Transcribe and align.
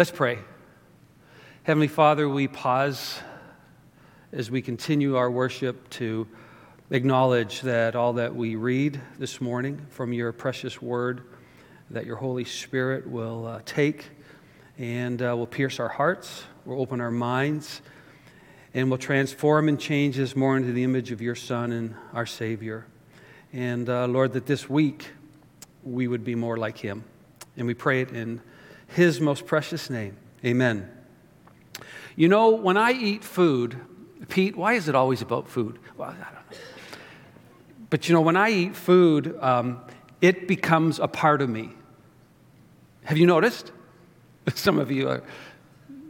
Let's 0.00 0.10
pray. 0.10 0.38
Heavenly 1.64 1.86
Father, 1.86 2.26
we 2.26 2.48
pause 2.48 3.20
as 4.32 4.50
we 4.50 4.62
continue 4.62 5.16
our 5.16 5.30
worship 5.30 5.90
to 5.90 6.26
acknowledge 6.90 7.60
that 7.60 7.94
all 7.94 8.14
that 8.14 8.34
we 8.34 8.54
read 8.54 8.98
this 9.18 9.42
morning 9.42 9.84
from 9.90 10.14
your 10.14 10.32
precious 10.32 10.80
word, 10.80 11.24
that 11.90 12.06
your 12.06 12.16
Holy 12.16 12.46
Spirit 12.46 13.10
will 13.10 13.46
uh, 13.46 13.60
take 13.66 14.06
and 14.78 15.20
uh, 15.20 15.36
will 15.36 15.46
pierce 15.46 15.78
our 15.78 15.90
hearts, 15.90 16.44
will 16.64 16.80
open 16.80 17.02
our 17.02 17.10
minds, 17.10 17.82
and 18.72 18.90
will 18.90 18.96
transform 18.96 19.68
and 19.68 19.78
change 19.78 20.18
us 20.18 20.34
more 20.34 20.56
into 20.56 20.72
the 20.72 20.82
image 20.82 21.12
of 21.12 21.20
your 21.20 21.34
Son 21.34 21.72
and 21.72 21.94
our 22.14 22.24
Savior. 22.24 22.86
And 23.52 23.86
uh, 23.86 24.06
Lord, 24.06 24.32
that 24.32 24.46
this 24.46 24.66
week 24.66 25.10
we 25.84 26.08
would 26.08 26.24
be 26.24 26.36
more 26.36 26.56
like 26.56 26.78
him. 26.78 27.04
And 27.58 27.66
we 27.66 27.74
pray 27.74 28.00
it 28.00 28.12
in 28.12 28.40
his 28.90 29.20
most 29.20 29.46
precious 29.46 29.90
name. 29.90 30.16
Amen. 30.44 30.90
You 32.16 32.28
know, 32.28 32.50
when 32.50 32.76
I 32.76 32.92
eat 32.92 33.24
food, 33.24 33.78
Pete, 34.28 34.56
why 34.56 34.74
is 34.74 34.88
it 34.88 34.94
always 34.94 35.22
about 35.22 35.48
food? 35.48 35.78
Well, 35.96 36.10
I 36.10 36.12
don't 36.12 36.34
know. 36.34 36.58
But 37.88 38.08
you 38.08 38.14
know, 38.14 38.20
when 38.20 38.36
I 38.36 38.50
eat 38.50 38.76
food, 38.76 39.36
um, 39.40 39.80
it 40.20 40.46
becomes 40.46 40.98
a 40.98 41.08
part 41.08 41.42
of 41.42 41.48
me. 41.48 41.70
Have 43.04 43.18
you 43.18 43.26
noticed? 43.26 43.72
Some 44.54 44.78
of 44.78 44.90
you 44.90 45.08
are 45.08 45.22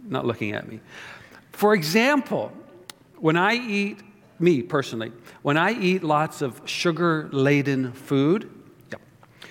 not 0.05 0.27
looking 0.27 0.53
at 0.53 0.69
me. 0.69 0.81
For 1.53 1.75
example, 1.75 2.53
when 3.19 3.37
I 3.37 3.55
eat, 3.55 4.01
me 4.39 4.63
personally, 4.63 5.13
when 5.43 5.57
I 5.57 5.73
eat 5.73 6.03
lots 6.03 6.41
of 6.41 6.63
sugar 6.65 7.29
laden 7.31 7.93
food, 7.93 8.51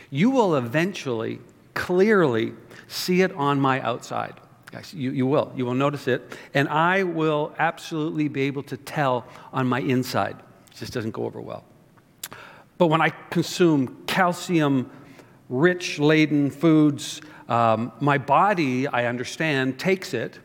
you 0.09 0.32
will 0.32 0.55
eventually 0.55 1.40
clearly 1.76 2.54
see 2.89 3.21
it 3.21 3.31
on 3.34 3.59
my 3.59 3.79
outside. 3.81 4.34
Guys, 4.71 4.93
you, 4.93 5.11
you 5.11 5.25
will. 5.25 5.52
You 5.55 5.66
will 5.66 5.73
notice 5.73 6.07
it. 6.07 6.38
And 6.53 6.67
I 6.70 7.03
will 7.03 7.53
absolutely 7.57 8.27
be 8.27 8.41
able 8.41 8.63
to 8.63 8.77
tell 8.77 9.26
on 9.54 9.68
my 9.68 9.79
inside. 9.79 10.35
It 10.71 10.77
just 10.77 10.93
doesn't 10.93 11.12
go 11.12 11.26
over 11.26 11.41
well. 11.41 11.63
But 12.77 12.87
when 12.87 13.01
I 13.01 13.09
consume 13.29 14.04
calcium 14.05 14.91
rich 15.49 15.99
laden 15.99 16.51
foods, 16.51 17.21
um, 17.48 17.91
my 17.99 18.18
body, 18.18 18.87
I 18.87 19.05
understand, 19.05 19.79
takes 19.79 20.13
it 20.13 20.40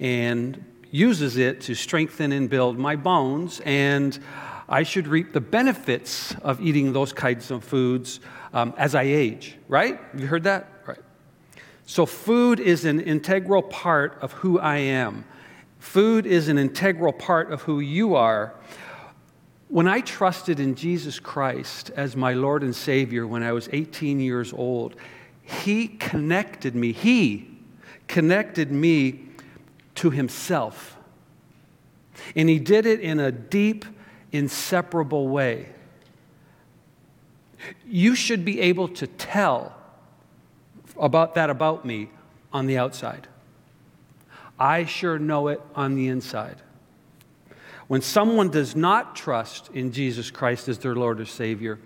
and 0.00 0.64
uses 0.90 1.36
it 1.36 1.60
to 1.62 1.74
strengthen 1.74 2.32
and 2.32 2.50
build 2.50 2.78
my 2.78 2.96
bones. 2.96 3.60
And 3.64 4.18
I 4.68 4.82
should 4.82 5.06
reap 5.06 5.32
the 5.32 5.40
benefits 5.40 6.34
of 6.42 6.60
eating 6.60 6.92
those 6.92 7.12
kinds 7.12 7.50
of 7.50 7.62
foods 7.62 8.20
um, 8.52 8.74
as 8.76 8.94
I 8.94 9.04
age, 9.04 9.56
right? 9.68 10.00
You 10.16 10.26
heard 10.26 10.44
that? 10.44 10.77
So, 11.88 12.04
food 12.04 12.60
is 12.60 12.84
an 12.84 13.00
integral 13.00 13.62
part 13.62 14.18
of 14.20 14.32
who 14.32 14.58
I 14.58 14.76
am. 14.76 15.24
Food 15.78 16.26
is 16.26 16.48
an 16.48 16.58
integral 16.58 17.14
part 17.14 17.50
of 17.50 17.62
who 17.62 17.80
you 17.80 18.14
are. 18.14 18.52
When 19.68 19.88
I 19.88 20.02
trusted 20.02 20.60
in 20.60 20.74
Jesus 20.74 21.18
Christ 21.18 21.90
as 21.96 22.14
my 22.14 22.34
Lord 22.34 22.62
and 22.62 22.76
Savior 22.76 23.26
when 23.26 23.42
I 23.42 23.52
was 23.52 23.70
18 23.72 24.20
years 24.20 24.52
old, 24.52 24.96
He 25.40 25.88
connected 25.88 26.74
me, 26.74 26.92
He 26.92 27.48
connected 28.06 28.70
me 28.70 29.24
to 29.94 30.10
Himself. 30.10 30.98
And 32.36 32.50
He 32.50 32.58
did 32.58 32.84
it 32.84 33.00
in 33.00 33.18
a 33.18 33.32
deep, 33.32 33.86
inseparable 34.30 35.28
way. 35.28 35.70
You 37.86 38.14
should 38.14 38.44
be 38.44 38.60
able 38.60 38.88
to 38.88 39.06
tell 39.06 39.77
about 40.98 41.34
that 41.34 41.50
about 41.50 41.84
me 41.84 42.10
on 42.52 42.66
the 42.66 42.78
outside. 42.78 43.26
I 44.58 44.84
sure 44.84 45.18
know 45.18 45.48
it 45.48 45.60
on 45.74 45.94
the 45.94 46.08
inside. 46.08 46.56
When 47.86 48.02
someone 48.02 48.50
does 48.50 48.76
not 48.76 49.16
trust 49.16 49.70
in 49.72 49.92
Jesus 49.92 50.30
Christ 50.30 50.68
as 50.68 50.78
their 50.78 50.94
Lord 50.94 51.20
or 51.20 51.24
Savior, 51.24 51.78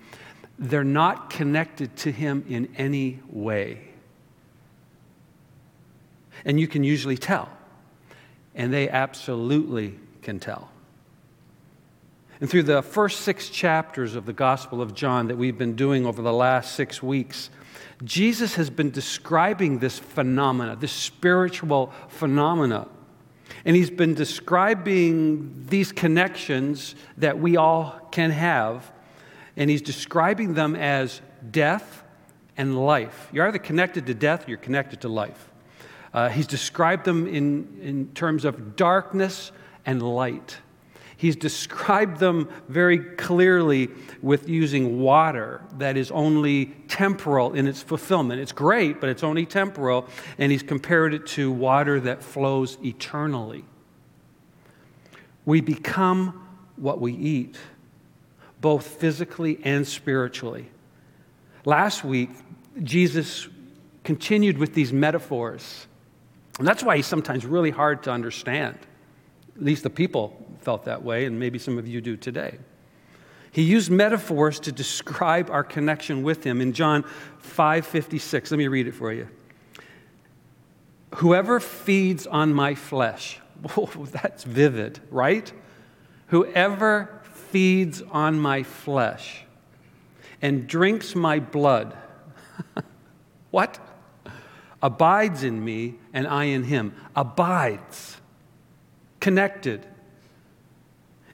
they're 0.59 0.83
not 0.83 1.29
connected 1.29 1.95
to 1.97 2.11
Him 2.11 2.43
in 2.49 2.73
any 2.77 3.19
way. 3.29 3.89
And 6.45 6.59
you 6.59 6.67
can 6.67 6.83
usually 6.83 7.17
tell. 7.17 7.49
And 8.55 8.73
they 8.73 8.89
absolutely 8.89 9.97
can 10.21 10.39
tell. 10.39 10.69
And 12.41 12.49
through 12.49 12.63
the 12.63 12.81
first 12.81 13.21
six 13.21 13.49
chapters 13.49 14.15
of 14.15 14.25
the 14.25 14.33
Gospel 14.33 14.81
of 14.81 14.93
John 14.93 15.27
that 15.27 15.37
we've 15.37 15.57
been 15.57 15.75
doing 15.75 16.05
over 16.05 16.21
the 16.21 16.33
last 16.33 16.75
six 16.75 17.01
weeks, 17.01 17.49
Jesus 18.03 18.55
has 18.55 18.69
been 18.69 18.91
describing 18.91 19.79
this 19.79 19.99
phenomena, 19.99 20.75
this 20.75 20.91
spiritual 20.91 21.93
phenomena. 22.09 22.87
And 23.65 23.75
he's 23.75 23.89
been 23.89 24.13
describing 24.13 25.65
these 25.69 25.91
connections 25.91 26.95
that 27.17 27.39
we 27.39 27.55
all 27.55 28.07
can 28.11 28.31
have. 28.31 28.91
And 29.55 29.69
he's 29.69 29.81
describing 29.81 30.53
them 30.53 30.75
as 30.75 31.21
death 31.51 32.03
and 32.57 32.77
life. 32.77 33.29
You're 33.31 33.47
either 33.47 33.59
connected 33.59 34.07
to 34.07 34.13
death 34.13 34.47
or 34.47 34.49
you're 34.49 34.57
connected 34.57 35.01
to 35.01 35.09
life. 35.09 35.49
Uh, 36.13 36.29
he's 36.29 36.47
described 36.47 37.05
them 37.05 37.27
in, 37.27 37.79
in 37.81 38.07
terms 38.13 38.45
of 38.45 38.75
darkness 38.75 39.51
and 39.85 40.01
light. 40.01 40.57
He's 41.23 41.37
described 41.37 42.17
them 42.17 42.49
very 42.67 42.99
clearly 42.99 43.89
with 44.21 44.49
using 44.49 44.99
water 44.99 45.61
that 45.77 45.95
is 45.95 46.11
only 46.11 46.65
temporal 46.89 47.53
in 47.53 47.65
its 47.65 47.81
fulfillment. 47.81 48.41
It's 48.41 48.51
great, 48.51 48.99
but 48.99 49.07
it's 49.07 49.23
only 49.23 49.45
temporal. 49.45 50.05
And 50.37 50.51
he's 50.51 50.63
compared 50.63 51.13
it 51.13 51.25
to 51.27 51.49
water 51.49 52.01
that 52.01 52.21
flows 52.21 52.77
eternally. 52.83 53.63
We 55.45 55.61
become 55.61 56.45
what 56.75 56.99
we 56.99 57.13
eat, 57.13 57.57
both 58.59 58.85
physically 58.85 59.61
and 59.63 59.87
spiritually. 59.87 60.69
Last 61.63 62.03
week, 62.03 62.31
Jesus 62.83 63.47
continued 64.03 64.57
with 64.57 64.73
these 64.73 64.91
metaphors. 64.91 65.87
And 66.59 66.67
that's 66.67 66.83
why 66.83 66.97
he's 66.97 67.07
sometimes 67.07 67.45
really 67.45 67.71
hard 67.71 68.03
to 68.03 68.11
understand. 68.11 68.77
At 69.55 69.63
least 69.63 69.83
the 69.83 69.89
people 69.89 70.42
felt 70.63 70.85
that 70.85 71.03
way, 71.03 71.25
and 71.25 71.39
maybe 71.39 71.59
some 71.59 71.77
of 71.77 71.87
you 71.87 72.01
do 72.01 72.15
today. 72.15 72.57
He 73.51 73.61
used 73.61 73.91
metaphors 73.91 74.59
to 74.61 74.71
describe 74.71 75.51
our 75.51 75.63
connection 75.63 76.23
with 76.23 76.43
him 76.43 76.59
in 76.59 76.73
John 76.73 77.03
5:56. 77.37 78.49
Let 78.49 78.57
me 78.57 78.67
read 78.67 78.87
it 78.87 78.93
for 78.93 79.13
you. 79.13 79.27
Whoever 81.15 81.59
feeds 81.59 82.25
on 82.25 82.53
my 82.53 82.73
flesh. 82.73 83.39
Whoa, 83.75 84.05
that's 84.05 84.43
vivid, 84.43 84.99
right? 85.11 85.53
Whoever 86.27 87.21
feeds 87.51 88.01
on 88.11 88.39
my 88.39 88.63
flesh 88.63 89.45
and 90.41 90.65
drinks 90.65 91.13
my 91.13 91.39
blood. 91.39 91.95
what? 93.51 93.79
Abides 94.81 95.43
in 95.43 95.63
me 95.63 95.95
and 96.11 96.27
I 96.27 96.45
in 96.45 96.63
him. 96.63 96.95
Abides. 97.15 98.17
Connected 99.19 99.85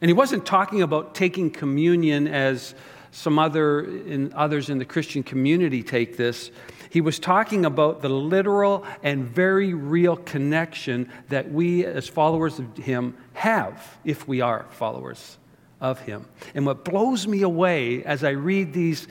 and 0.01 0.09
he 0.09 0.13
wasn't 0.13 0.45
talking 0.45 0.81
about 0.81 1.13
taking 1.15 1.51
communion 1.51 2.27
as 2.27 2.75
some 3.11 3.39
other 3.39 3.81
in, 3.81 4.31
others 4.33 4.69
in 4.69 4.77
the 4.77 4.85
Christian 4.85 5.23
community 5.23 5.83
take 5.83 6.15
this. 6.15 6.51
He 6.89 7.01
was 7.01 7.19
talking 7.19 7.65
about 7.65 8.01
the 8.01 8.09
literal 8.09 8.85
and 9.03 9.25
very 9.25 9.73
real 9.73 10.15
connection 10.15 11.11
that 11.29 11.51
we, 11.51 11.85
as 11.85 12.07
followers 12.07 12.59
of 12.59 12.77
Him, 12.77 13.15
have 13.33 13.97
if 14.03 14.27
we 14.27 14.41
are 14.41 14.65
followers 14.71 15.37
of 15.81 15.99
Him. 15.99 16.25
And 16.55 16.65
what 16.65 16.83
blows 16.85 17.27
me 17.27 17.41
away 17.41 18.03
as 18.03 18.23
I 18.23 18.31
read 18.31 18.73
these 18.73 19.07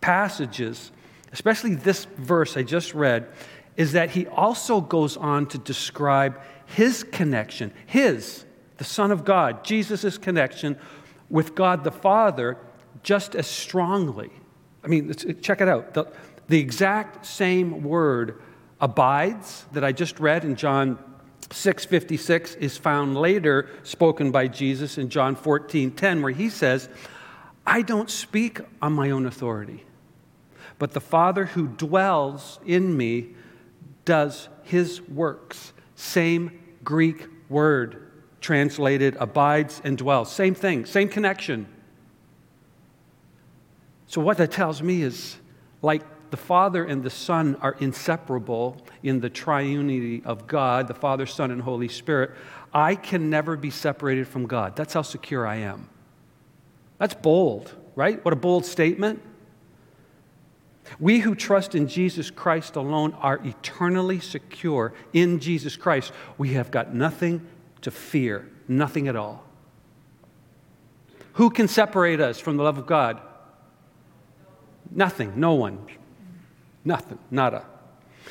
passages, 0.00 0.90
especially 1.32 1.74
this 1.74 2.04
verse 2.16 2.56
I 2.56 2.62
just 2.62 2.94
read, 2.94 3.28
is 3.76 3.92
that 3.92 4.10
he 4.10 4.26
also 4.26 4.80
goes 4.80 5.16
on 5.16 5.46
to 5.46 5.58
describe 5.58 6.40
his 6.66 7.04
connection, 7.04 7.72
his 7.86 8.44
the 8.82 8.88
Son 8.88 9.12
of 9.12 9.24
God, 9.24 9.62
Jesus' 9.62 10.18
connection 10.18 10.76
with 11.30 11.54
God 11.54 11.84
the 11.84 11.92
Father 11.92 12.58
just 13.04 13.36
as 13.36 13.46
strongly. 13.46 14.32
I 14.82 14.88
mean, 14.88 15.14
check 15.40 15.60
it 15.60 15.68
out. 15.68 15.94
The, 15.94 16.12
the 16.48 16.58
exact 16.58 17.24
same 17.24 17.84
word 17.84 18.42
abides 18.80 19.66
that 19.70 19.84
I 19.84 19.92
just 19.92 20.18
read 20.18 20.44
in 20.44 20.56
John 20.56 20.98
6:56 21.50 22.56
is 22.56 22.76
found 22.76 23.16
later 23.16 23.68
spoken 23.84 24.32
by 24.32 24.48
Jesus 24.48 24.98
in 24.98 25.10
John 25.10 25.36
14:10 25.36 26.20
where 26.20 26.32
he 26.32 26.48
says, 26.48 26.88
"I 27.64 27.82
don't 27.82 28.10
speak 28.10 28.58
on 28.80 28.94
my 28.94 29.12
own 29.12 29.26
authority, 29.26 29.84
but 30.80 30.90
the 30.90 31.00
Father 31.00 31.44
who 31.44 31.68
dwells 31.68 32.58
in 32.66 32.96
me 32.96 33.36
does 34.04 34.48
his 34.64 35.00
works." 35.02 35.72
Same 35.94 36.58
Greek 36.82 37.28
word 37.48 38.01
translated 38.42 39.16
abides 39.18 39.80
and 39.84 39.96
dwells. 39.96 40.30
Same 40.30 40.54
thing, 40.54 40.84
same 40.84 41.08
connection. 41.08 41.66
So, 44.06 44.20
what 44.20 44.36
that 44.36 44.50
tells 44.50 44.82
me 44.82 45.02
is 45.02 45.36
like 45.80 46.02
the 46.30 46.36
Father 46.36 46.84
and 46.84 47.02
the 47.02 47.10
Son 47.10 47.56
are 47.60 47.76
inseparable 47.78 48.84
in 49.02 49.20
the 49.20 49.30
triunity 49.30 50.24
of 50.26 50.46
God, 50.46 50.88
the 50.88 50.94
Father, 50.94 51.24
Son, 51.26 51.50
and 51.50 51.62
Holy 51.62 51.88
Spirit, 51.88 52.32
I 52.74 52.94
can 52.94 53.30
never 53.30 53.56
be 53.56 53.70
separated 53.70 54.26
from 54.26 54.46
God. 54.46 54.74
That's 54.76 54.94
how 54.94 55.02
secure 55.02 55.46
I 55.46 55.56
am. 55.56 55.88
That's 56.98 57.14
bold, 57.14 57.74
right? 57.94 58.24
What 58.24 58.32
a 58.32 58.36
bold 58.36 58.64
statement. 58.64 59.22
We 60.98 61.20
who 61.20 61.34
trust 61.34 61.74
in 61.74 61.86
Jesus 61.86 62.30
Christ 62.30 62.76
alone 62.76 63.12
are 63.20 63.40
eternally 63.44 64.20
secure 64.20 64.94
in 65.12 65.38
Jesus 65.38 65.76
Christ. 65.76 66.12
We 66.38 66.54
have 66.54 66.70
got 66.70 66.94
nothing 66.94 67.46
to 67.82 67.90
fear, 67.90 68.48
nothing 68.68 69.08
at 69.08 69.16
all. 69.16 69.44
Who 71.34 71.50
can 71.50 71.68
separate 71.68 72.20
us 72.20 72.38
from 72.38 72.56
the 72.56 72.62
love 72.62 72.78
of 72.78 72.86
God? 72.86 73.20
Nothing, 74.90 75.32
no 75.36 75.54
one. 75.54 75.86
Nothing, 76.84 77.18
nada. 77.30 77.64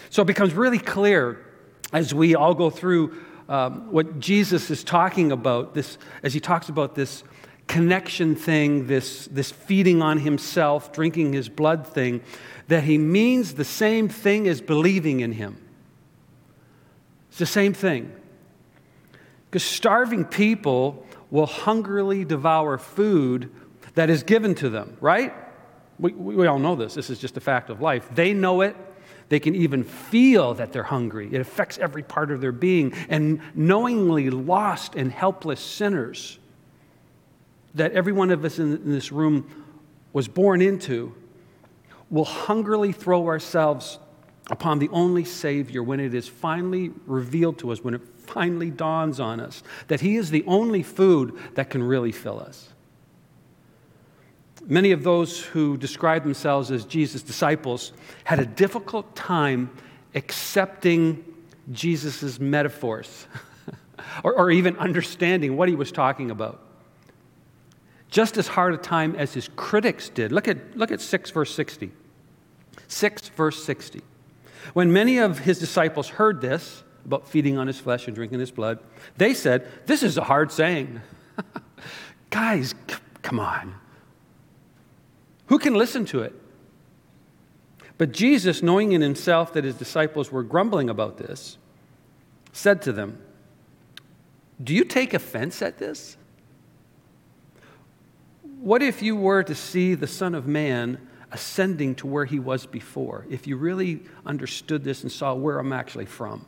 So 0.09 0.21
it 0.21 0.25
becomes 0.25 0.53
really 0.53 0.79
clear 0.79 1.45
as 1.93 2.13
we 2.13 2.35
all 2.35 2.53
go 2.53 2.69
through 2.69 3.17
um, 3.49 3.91
what 3.91 4.19
Jesus 4.19 4.69
is 4.69 4.83
talking 4.83 5.31
about, 5.31 5.73
this, 5.73 5.97
as 6.23 6.33
he 6.33 6.39
talks 6.39 6.69
about 6.69 6.95
this 6.95 7.23
connection 7.67 8.35
thing, 8.35 8.87
this, 8.87 9.27
this 9.27 9.51
feeding 9.51 10.01
on 10.01 10.19
himself, 10.19 10.91
drinking 10.91 11.33
his 11.33 11.49
blood 11.49 11.87
thing, 11.87 12.21
that 12.67 12.83
he 12.83 12.97
means 12.97 13.55
the 13.55 13.65
same 13.65 14.07
thing 14.07 14.47
as 14.47 14.61
believing 14.61 15.21
in 15.21 15.33
him. 15.33 15.57
It's 17.29 17.39
the 17.39 17.45
same 17.45 17.73
thing. 17.73 18.13
Because 19.51 19.63
starving 19.65 20.23
people 20.23 21.05
will 21.29 21.45
hungrily 21.45 22.23
devour 22.23 22.77
food 22.77 23.51
that 23.95 24.09
is 24.09 24.23
given 24.23 24.55
to 24.55 24.69
them, 24.69 24.95
right? 25.01 25.33
We, 25.99 26.13
we 26.13 26.47
all 26.47 26.57
know 26.57 26.77
this. 26.77 26.93
This 26.93 27.09
is 27.09 27.19
just 27.19 27.35
a 27.35 27.41
fact 27.41 27.69
of 27.69 27.81
life. 27.81 28.07
They 28.15 28.33
know 28.33 28.61
it. 28.61 28.77
They 29.27 29.41
can 29.41 29.53
even 29.53 29.83
feel 29.83 30.53
that 30.53 30.71
they're 30.71 30.83
hungry. 30.83 31.29
It 31.33 31.41
affects 31.41 31.77
every 31.77 32.01
part 32.01 32.31
of 32.31 32.39
their 32.39 32.53
being. 32.53 32.93
And 33.09 33.41
knowingly 33.53 34.29
lost 34.29 34.95
and 34.95 35.11
helpless 35.11 35.59
sinners 35.59 36.39
that 37.75 37.91
every 37.91 38.13
one 38.13 38.31
of 38.31 38.45
us 38.45 38.57
in, 38.57 38.71
in 38.71 38.91
this 38.91 39.11
room 39.11 39.65
was 40.13 40.29
born 40.29 40.61
into 40.61 41.13
will 42.09 42.25
hungrily 42.25 42.93
throw 42.93 43.27
ourselves 43.27 43.99
upon 44.49 44.79
the 44.79 44.89
only 44.89 45.23
Savior 45.23 45.83
when 45.83 45.99
it 45.99 46.13
is 46.13 46.27
finally 46.27 46.91
revealed 47.05 47.59
to 47.59 47.71
us, 47.71 47.83
when 47.83 47.93
it 47.93 48.01
finally 48.17 48.69
dawns 48.69 49.19
on 49.19 49.39
us 49.39 49.63
that 49.87 50.01
He 50.01 50.15
is 50.15 50.31
the 50.31 50.43
only 50.47 50.83
food 50.83 51.37
that 51.55 51.69
can 51.69 51.83
really 51.83 52.11
fill 52.11 52.39
us. 52.39 52.69
Many 54.65 54.91
of 54.91 55.03
those 55.03 55.43
who 55.43 55.77
describe 55.77 56.23
themselves 56.23 56.69
as 56.71 56.85
Jesus' 56.85 57.23
disciples 57.23 57.93
had 58.23 58.39
a 58.39 58.45
difficult 58.45 59.15
time 59.15 59.71
accepting 60.13 61.23
Jesus' 61.71 62.39
metaphors 62.39 63.27
or, 64.23 64.33
or 64.33 64.51
even 64.51 64.77
understanding 64.77 65.57
what 65.57 65.67
he 65.67 65.75
was 65.75 65.91
talking 65.91 66.31
about 66.31 66.61
just 68.11 68.37
as 68.37 68.47
hard 68.47 68.73
a 68.73 68.77
time 68.77 69.15
as 69.15 69.33
his 69.33 69.49
critics 69.55 70.09
did. 70.09 70.31
Look 70.31 70.47
at, 70.47 70.77
look 70.77 70.91
at 70.91 71.01
6 71.01 71.31
verse 71.31 71.55
60. 71.55 71.91
6 72.87 73.29
verse 73.29 73.63
60. 73.63 74.01
When 74.73 74.91
many 74.93 75.17
of 75.17 75.39
his 75.39 75.59
disciples 75.59 76.09
heard 76.09 76.41
this, 76.41 76.83
about 77.05 77.27
feeding 77.27 77.57
on 77.57 77.67
his 77.67 77.79
flesh 77.79 78.07
and 78.07 78.15
drinking 78.15 78.39
his 78.39 78.51
blood, 78.51 78.79
they 79.17 79.33
said, 79.33 79.67
This 79.85 80.03
is 80.03 80.17
a 80.17 80.23
hard 80.23 80.51
saying. 80.51 81.01
Guys, 82.29 82.75
c- 82.89 82.95
come 83.21 83.39
on. 83.39 83.75
Who 85.47 85.59
can 85.59 85.73
listen 85.73 86.05
to 86.05 86.21
it? 86.21 86.33
But 87.97 88.11
Jesus, 88.11 88.63
knowing 88.63 88.93
in 88.93 89.01
himself 89.01 89.53
that 89.53 89.63
his 89.63 89.75
disciples 89.75 90.31
were 90.31 90.43
grumbling 90.43 90.89
about 90.89 91.17
this, 91.17 91.57
said 92.51 92.81
to 92.83 92.91
them, 92.91 93.19
Do 94.63 94.73
you 94.73 94.83
take 94.83 95.13
offense 95.13 95.61
at 95.61 95.77
this? 95.77 96.17
What 98.59 98.81
if 98.83 99.01
you 99.01 99.15
were 99.15 99.43
to 99.43 99.55
see 99.55 99.95
the 99.95 100.07
Son 100.07 100.35
of 100.35 100.47
Man 100.47 100.99
ascending 101.31 101.95
to 101.95 102.07
where 102.07 102.25
he 102.25 102.39
was 102.39 102.65
before? 102.65 103.25
If 103.29 103.47
you 103.47 103.57
really 103.57 104.01
understood 104.25 104.83
this 104.83 105.03
and 105.03 105.11
saw 105.11 105.33
where 105.33 105.59
I'm 105.59 105.73
actually 105.73 106.05
from. 106.05 106.45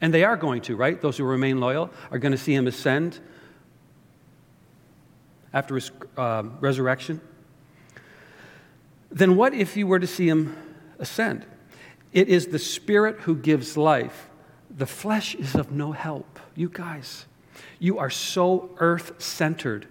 And 0.00 0.12
they 0.12 0.24
are 0.24 0.36
going 0.36 0.62
to, 0.62 0.76
right? 0.76 1.00
Those 1.00 1.16
who 1.16 1.24
remain 1.24 1.60
loyal 1.60 1.90
are 2.10 2.18
going 2.18 2.32
to 2.32 2.38
see 2.38 2.54
him 2.54 2.66
ascend 2.66 3.18
after 5.52 5.76
his 5.76 5.90
uh, 6.16 6.42
resurrection. 6.60 7.20
Then 9.10 9.36
what 9.36 9.54
if 9.54 9.76
you 9.76 9.86
were 9.86 10.00
to 10.00 10.06
see 10.06 10.28
him 10.28 10.56
ascend? 10.98 11.46
It 12.12 12.28
is 12.28 12.48
the 12.48 12.58
Spirit 12.58 13.20
who 13.20 13.36
gives 13.36 13.76
life. 13.76 14.28
The 14.70 14.86
flesh 14.86 15.34
is 15.36 15.54
of 15.54 15.70
no 15.70 15.92
help. 15.92 16.40
You 16.56 16.68
guys, 16.68 17.26
you 17.78 17.98
are 17.98 18.10
so 18.10 18.70
earth 18.78 19.22
centered 19.22 19.86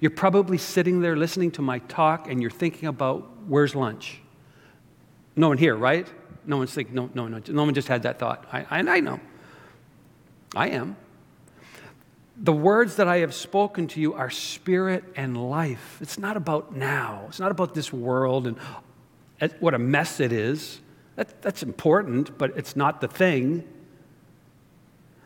you're 0.00 0.10
probably 0.10 0.58
sitting 0.58 1.00
there 1.00 1.16
listening 1.16 1.50
to 1.52 1.62
my 1.62 1.78
talk 1.80 2.30
and 2.30 2.40
you're 2.40 2.50
thinking 2.50 2.88
about 2.88 3.28
where's 3.46 3.74
lunch? 3.74 4.20
No 5.36 5.48
one 5.48 5.58
here, 5.58 5.74
right? 5.74 6.06
No 6.44 6.56
one's 6.58 6.72
thinking, 6.72 6.94
no, 6.94 7.10
no, 7.14 7.28
no, 7.28 7.40
no 7.46 7.64
one 7.64 7.74
just 7.74 7.88
had 7.88 8.02
that 8.02 8.18
thought. 8.18 8.46
I, 8.52 8.60
I, 8.70 8.80
I 8.80 9.00
know. 9.00 9.20
I 10.54 10.68
am. 10.70 10.96
The 12.36 12.52
words 12.52 12.96
that 12.96 13.08
I 13.08 13.18
have 13.18 13.34
spoken 13.34 13.86
to 13.88 14.00
you 14.00 14.14
are 14.14 14.30
spirit 14.30 15.04
and 15.16 15.36
life. 15.36 15.98
It's 16.00 16.18
not 16.18 16.36
about 16.36 16.74
now. 16.74 17.26
It's 17.28 17.38
not 17.38 17.50
about 17.50 17.74
this 17.74 17.92
world 17.92 18.46
and 18.46 18.58
uh, 19.40 19.48
what 19.60 19.74
a 19.74 19.78
mess 19.78 20.18
it 20.20 20.32
is. 20.32 20.80
That, 21.16 21.42
that's 21.42 21.62
important, 21.62 22.36
but 22.38 22.56
it's 22.56 22.74
not 22.74 23.00
the 23.00 23.08
thing. 23.08 23.68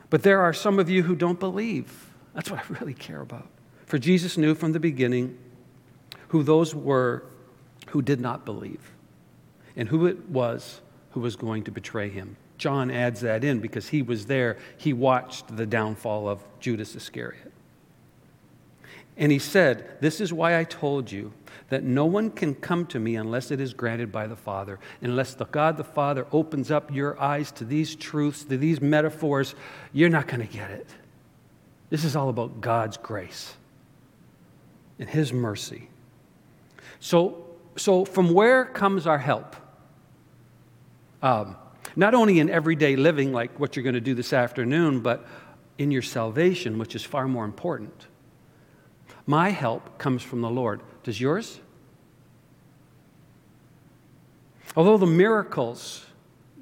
But 0.09 0.23
there 0.23 0.41
are 0.41 0.53
some 0.53 0.79
of 0.79 0.89
you 0.89 1.03
who 1.03 1.15
don't 1.15 1.39
believe. 1.39 2.13
That's 2.33 2.51
what 2.51 2.59
I 2.59 2.63
really 2.79 2.93
care 2.93 3.21
about. 3.21 3.47
For 3.87 3.97
Jesus 3.97 4.37
knew 4.37 4.53
from 4.53 4.73
the 4.73 4.79
beginning 4.79 5.37
who 6.27 6.43
those 6.43 6.75
were 6.75 7.23
who 7.87 8.01
did 8.01 8.19
not 8.19 8.45
believe 8.45 8.91
and 9.77 9.87
who 9.87 10.05
it 10.05 10.29
was 10.29 10.81
who 11.11 11.21
was 11.21 11.37
going 11.37 11.63
to 11.63 11.71
betray 11.71 12.09
him. 12.09 12.35
John 12.57 12.91
adds 12.91 13.21
that 13.21 13.43
in 13.43 13.59
because 13.59 13.87
he 13.87 14.01
was 14.01 14.25
there. 14.25 14.57
He 14.77 14.91
watched 14.91 15.55
the 15.55 15.65
downfall 15.65 16.27
of 16.27 16.43
Judas 16.59 16.95
Iscariot. 16.95 17.53
And 19.15 19.31
he 19.31 19.39
said, 19.39 19.97
This 20.01 20.19
is 20.19 20.33
why 20.33 20.59
I 20.59 20.65
told 20.65 21.09
you 21.09 21.31
that 21.69 21.83
no 21.83 22.05
one 22.05 22.29
can 22.29 22.55
come 22.55 22.85
to 22.87 22.99
me 22.99 23.15
unless 23.15 23.51
it 23.51 23.61
is 23.61 23.73
granted 23.73 24.11
by 24.11 24.27
the 24.27 24.35
Father. 24.35 24.79
Unless 25.01 25.35
the 25.35 25.45
God 25.45 25.77
the 25.77 25.83
Father 25.83 26.27
opens 26.33 26.71
up 26.71 26.93
your 26.93 27.19
eyes 27.21 27.51
to 27.53 27.63
these 27.63 27.95
truths, 27.95 28.43
to 28.43 28.57
these 28.57 28.81
metaphors, 28.81 29.55
you're 29.93 30.09
not 30.09 30.27
going 30.27 30.45
to 30.45 30.53
get 30.53 30.71
it. 30.71 30.87
This 31.89 32.03
is 32.03 32.15
all 32.17 32.29
about 32.29 32.59
God's 32.59 32.97
grace 32.97 33.55
and 34.99 35.09
His 35.09 35.33
mercy. 35.33 35.89
So, 36.99 37.45
so 37.75 38.05
from 38.05 38.33
where 38.33 38.65
comes 38.65 39.07
our 39.07 39.17
help? 39.17 39.55
Um, 41.21 41.55
not 41.95 42.13
only 42.13 42.39
in 42.39 42.49
everyday 42.49 42.95
living, 42.95 43.33
like 43.33 43.59
what 43.59 43.75
you're 43.75 43.83
going 43.83 43.95
to 43.95 44.01
do 44.01 44.13
this 44.13 44.33
afternoon, 44.33 44.99
but 44.99 45.25
in 45.77 45.91
your 45.91 46.01
salvation, 46.01 46.77
which 46.77 46.95
is 46.95 47.03
far 47.03 47.27
more 47.27 47.45
important. 47.45 48.07
My 49.25 49.49
help 49.49 49.97
comes 49.97 50.23
from 50.23 50.41
the 50.41 50.49
Lord. 50.49 50.81
Does 51.03 51.19
yours? 51.19 51.59
Although 54.75 54.97
the 54.97 55.07
miracles 55.07 56.05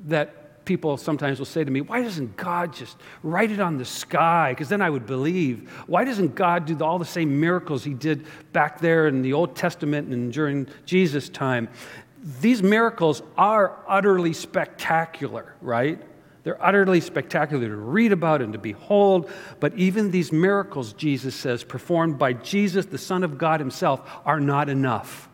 that 0.06 0.45
people 0.66 0.98
sometimes 0.98 1.40
will 1.40 1.46
say 1.46 1.64
to 1.64 1.72
me, 1.72 1.82
Why 1.82 2.02
doesn't 2.02 2.36
God 2.36 2.74
just 2.74 2.98
write 3.24 3.52
it 3.52 3.60
on 3.60 3.78
the 3.78 3.86
sky? 3.86 4.52
Because 4.52 4.70
then 4.70 4.82
I 4.82 4.90
would 4.90 5.06
believe. 5.06 5.70
Why 5.88 6.04
doesn't 6.04 6.36
God 6.36 6.66
do 6.66 6.84
all 6.84 7.00
the 7.00 7.06
same 7.06 7.40
miracles 7.40 7.84
he 7.84 7.94
did 7.94 8.26
back 8.52 8.80
there 8.80 9.08
in 9.08 9.22
the 9.22 9.34
Old 9.34 9.56
Testament 9.56 10.10
and 10.10 10.34
during 10.34 10.68
Jesus' 10.86 11.30
time? 11.30 11.70
These 12.42 12.64
miracles 12.64 13.22
are 13.38 13.78
utterly 13.88 14.34
spectacular, 14.34 15.56
right? 15.62 16.02
They're 16.44 16.64
utterly 16.64 17.02
spectacular 17.02 17.68
to 17.68 17.76
read 17.76 18.12
about 18.12 18.42
and 18.42 18.54
to 18.54 18.60
behold. 18.60 19.32
But 19.60 19.76
even 19.76 20.12
these 20.12 20.32
miracles, 20.32 20.94
Jesus 20.94 21.34
says, 21.34 21.64
performed 21.64 22.20
by 22.20 22.34
Jesus, 22.34 22.86
the 22.86 23.00
Son 23.00 23.24
of 23.24 23.38
God 23.38 23.60
Himself, 23.60 24.02
are 24.26 24.40
not 24.40 24.70
enough. 24.70 25.28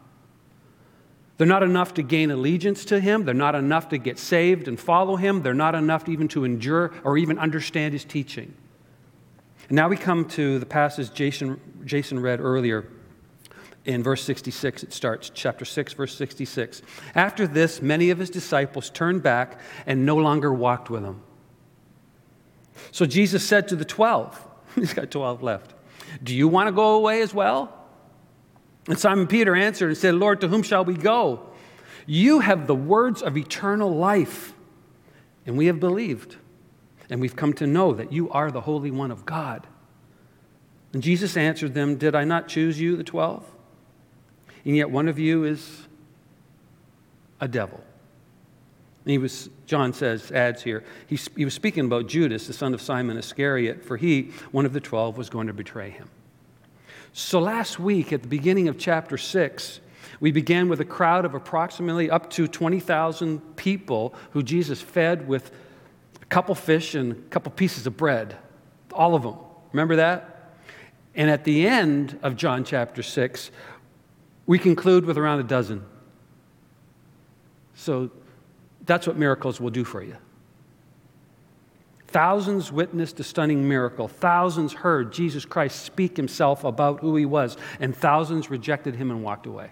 They're 1.42 1.48
not 1.48 1.64
enough 1.64 1.96
to 1.96 2.04
gain 2.04 2.30
allegiance 2.30 2.86
to 2.86 3.00
him. 3.00 3.26
They're 3.26 3.34
not 3.34 3.56
enough 3.56 3.90
to 3.90 3.98
get 3.98 4.20
saved 4.20 4.68
and 4.68 4.80
follow 4.80 5.16
him. 5.16 5.42
They're 5.42 5.56
not 5.56 5.74
enough 5.74 6.08
even 6.08 6.28
to 6.28 6.44
endure 6.44 6.94
or 7.04 7.18
even 7.18 7.40
understand 7.40 7.94
his 7.94 8.06
teaching. 8.06 8.54
And 9.68 9.76
now 9.76 9.90
we 9.90 9.98
come 9.98 10.26
to 10.26 10.60
the 10.60 10.68
passage 10.68 11.12
Jason, 11.16 11.60
Jason 11.84 12.20
read 12.20 12.42
earlier. 12.42 12.88
In 13.86 14.04
verse 14.04 14.22
66, 14.22 14.84
it 14.84 14.94
starts, 14.94 15.32
chapter 15.34 15.66
6, 15.66 15.94
verse 15.94 16.16
66. 16.16 16.84
After 17.16 17.48
this, 17.48 17.82
many 17.82 18.12
of 18.12 18.20
his 18.20 18.30
disciples 18.30 18.92
turned 18.92 19.24
back 19.24 19.60
and 19.88 20.06
no 20.06 20.18
longer 20.18 20.54
walked 20.54 20.92
with 20.92 21.04
him. 21.04 21.24
So 22.92 23.08
Jesus 23.08 23.44
said 23.44 23.68
to 23.70 23.76
the 23.76 23.84
12, 23.84 24.48
he's 24.76 24.94
got 24.94 25.10
12 25.10 25.42
left, 25.42 25.74
Do 26.22 26.36
you 26.36 26.48
want 26.48 26.68
to 26.68 26.72
go 26.72 26.98
away 26.98 27.24
as 27.24 27.34
well? 27.34 27.81
And 28.88 28.98
Simon 28.98 29.28
Peter 29.28 29.56
answered 29.56 29.90
and 29.90 29.98
said, 29.98 30.16
Lord, 30.16 30.42
to 30.42 30.48
whom 30.48 30.64
shall 30.64 30.84
we 30.84 30.96
go? 30.96 31.48
You 32.08 32.40
have 32.40 32.68
the 32.68 32.76
words 32.76 33.22
of 33.22 33.38
eternal 33.38 33.96
life, 33.96 34.54
and 35.46 35.56
we 35.58 35.68
have 35.68 35.80
believed, 35.80 36.38
and 37.10 37.22
we've 37.22 37.36
come 37.36 37.54
to 37.54 37.68
know 37.68 37.94
that 37.94 38.12
you 38.12 38.30
are 38.32 38.50
the 38.50 38.62
Holy 38.62 38.90
One 38.90 39.12
of 39.12 39.26
God. 39.26 39.68
And 40.94 41.04
Jesus 41.04 41.38
answered 41.38 41.74
them, 41.74 41.96
Did 41.96 42.16
I 42.16 42.24
not 42.24 42.48
choose 42.48 42.82
you, 42.82 42.98
the 42.98 43.04
twelve? 43.04 43.46
And 44.66 44.76
yet 44.76 44.90
one 44.90 45.08
of 45.08 45.20
you 45.20 45.44
is 45.44 45.88
a 47.40 47.48
devil. 47.48 47.84
And 49.04 49.12
he 49.12 49.18
was, 49.18 49.50
John 49.66 49.94
says, 49.94 50.32
adds 50.32 50.62
here, 50.62 50.84
he, 51.08 51.18
he 51.36 51.46
was 51.46 51.56
speaking 51.56 51.86
about 51.86 52.08
Judas, 52.08 52.46
the 52.46 52.54
son 52.54 52.74
of 52.74 52.82
Simon 52.82 53.18
Iscariot, 53.18 53.84
for 53.84 53.98
he, 53.98 54.32
one 54.52 54.66
of 54.66 54.74
the 54.74 54.80
twelve, 54.80 55.18
was 55.18 55.30
going 55.30 55.48
to 55.48 55.54
betray 55.54 55.90
him. 55.90 56.10
So 57.14 57.40
last 57.40 57.80
week, 57.80 58.14
at 58.14 58.22
the 58.22 58.28
beginning 58.28 58.68
of 58.68 58.78
chapter 58.78 59.18
6, 59.18 59.82
we 60.20 60.32
began 60.32 60.70
with 60.70 60.80
a 60.80 60.86
crowd 60.86 61.26
of 61.26 61.34
approximately 61.34 62.10
up 62.10 62.30
to 62.32 62.48
20,000 62.48 63.56
people 63.58 64.14
who 64.32 64.44
Jesus 64.44 64.82
fed 64.82 65.28
with 65.28 65.52
a 66.22 66.26
couple 66.26 66.56
fish 66.56 66.96
and 66.96 67.12
a 67.12 67.16
couple 67.30 67.52
pieces 67.52 67.86
of 67.86 67.98
bread. 67.98 68.38
All 68.94 69.16
of 69.16 69.24
them. 69.24 69.36
Remember 69.74 69.98
that? 69.98 70.54
And 71.16 71.30
at 71.30 71.44
the 71.44 71.68
end 71.68 72.18
of 72.24 72.38
John 72.38 72.64
chapter 72.64 73.04
6, 73.04 73.52
we 74.46 74.58
conclude 74.58 75.06
with 75.06 75.18
around 75.18 75.40
a 75.40 75.44
dozen. 75.44 75.84
So 77.76 78.10
that's 78.86 79.06
what 79.08 79.18
miracles 79.18 79.60
will 79.60 79.70
do 79.70 79.84
for 79.84 80.02
you. 80.02 80.16
Thousands 82.12 82.72
witnessed 82.72 83.20
a 83.22 83.24
stunning 83.24 83.68
miracle. 83.68 84.10
Thousands 84.10 84.74
heard 84.74 85.14
Jesus 85.14 85.46
Christ 85.46 85.84
speak 85.84 86.18
himself 86.18 86.66
about 86.66 87.00
who 87.00 87.16
he 87.16 87.26
was, 87.26 87.56
and 87.80 87.96
thousands 87.96 88.50
rejected 88.50 88.96
him 88.96 89.12
and 89.12 89.24
walked 89.24 89.46
away. 89.46 89.72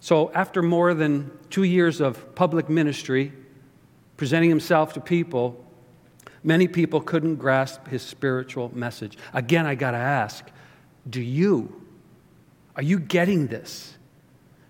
So, 0.00 0.30
after 0.32 0.62
more 0.62 0.92
than 0.92 1.30
two 1.48 1.64
years 1.64 2.00
of 2.00 2.34
public 2.34 2.68
ministry, 2.68 3.32
presenting 4.18 4.50
himself 4.50 4.92
to 4.92 5.00
people, 5.00 5.64
many 6.44 6.68
people 6.68 7.00
couldn't 7.00 7.36
grasp 7.36 7.88
his 7.88 8.02
spiritual 8.02 8.70
message. 8.74 9.16
Again, 9.32 9.66
I 9.66 9.74
got 9.74 9.92
to 9.92 9.98
ask 9.98 10.44
do 11.08 11.22
you? 11.22 11.82
Are 12.76 12.82
you 12.82 12.98
getting 12.98 13.46
this? 13.46 13.96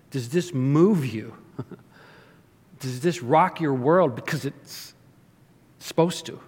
Does 0.09 0.29
this 0.29 0.53
move 0.53 1.05
you? 1.05 1.35
Does 2.79 3.01
this 3.01 3.21
rock 3.21 3.59
your 3.59 3.73
world 3.73 4.15
because 4.15 4.45
it's 4.45 4.93
supposed 5.79 6.25
to? 6.27 6.39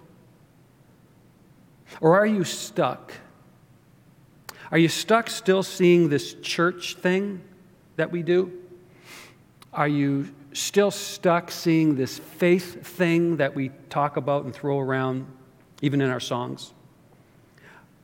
Or 2.00 2.18
are 2.18 2.26
you 2.26 2.44
stuck? 2.44 3.12
Are 4.70 4.78
you 4.78 4.88
stuck 4.88 5.28
still 5.28 5.62
seeing 5.62 6.08
this 6.08 6.34
church 6.34 6.96
thing 6.96 7.42
that 7.96 8.10
we 8.10 8.22
do? 8.22 8.52
Are 9.72 9.88
you 9.88 10.34
still 10.52 10.90
stuck 10.90 11.50
seeing 11.50 11.96
this 11.96 12.18
faith 12.18 12.86
thing 12.86 13.36
that 13.36 13.54
we 13.54 13.70
talk 13.88 14.16
about 14.16 14.44
and 14.44 14.54
throw 14.54 14.78
around, 14.78 15.26
even 15.80 16.00
in 16.00 16.10
our 16.10 16.20
songs? 16.20 16.72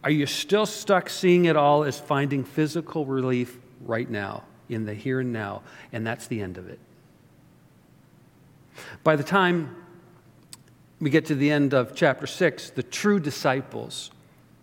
Are 0.04 0.10
you 0.10 0.26
still 0.26 0.66
stuck 0.66 1.10
seeing 1.10 1.46
it 1.46 1.56
all 1.56 1.84
as 1.84 1.98
finding 1.98 2.44
physical 2.44 3.04
relief 3.04 3.58
right 3.80 4.08
now, 4.08 4.44
in 4.68 4.84
the 4.84 4.94
here 4.94 5.20
and 5.20 5.32
now, 5.32 5.62
and 5.92 6.06
that's 6.06 6.26
the 6.26 6.40
end 6.40 6.56
of 6.56 6.68
it? 6.68 6.78
By 9.02 9.16
the 9.16 9.24
time 9.24 9.74
we 11.00 11.10
get 11.10 11.26
to 11.26 11.34
the 11.34 11.50
end 11.50 11.74
of 11.74 11.94
chapter 11.94 12.26
6, 12.26 12.70
the 12.70 12.82
true 12.82 13.20
disciples 13.20 14.10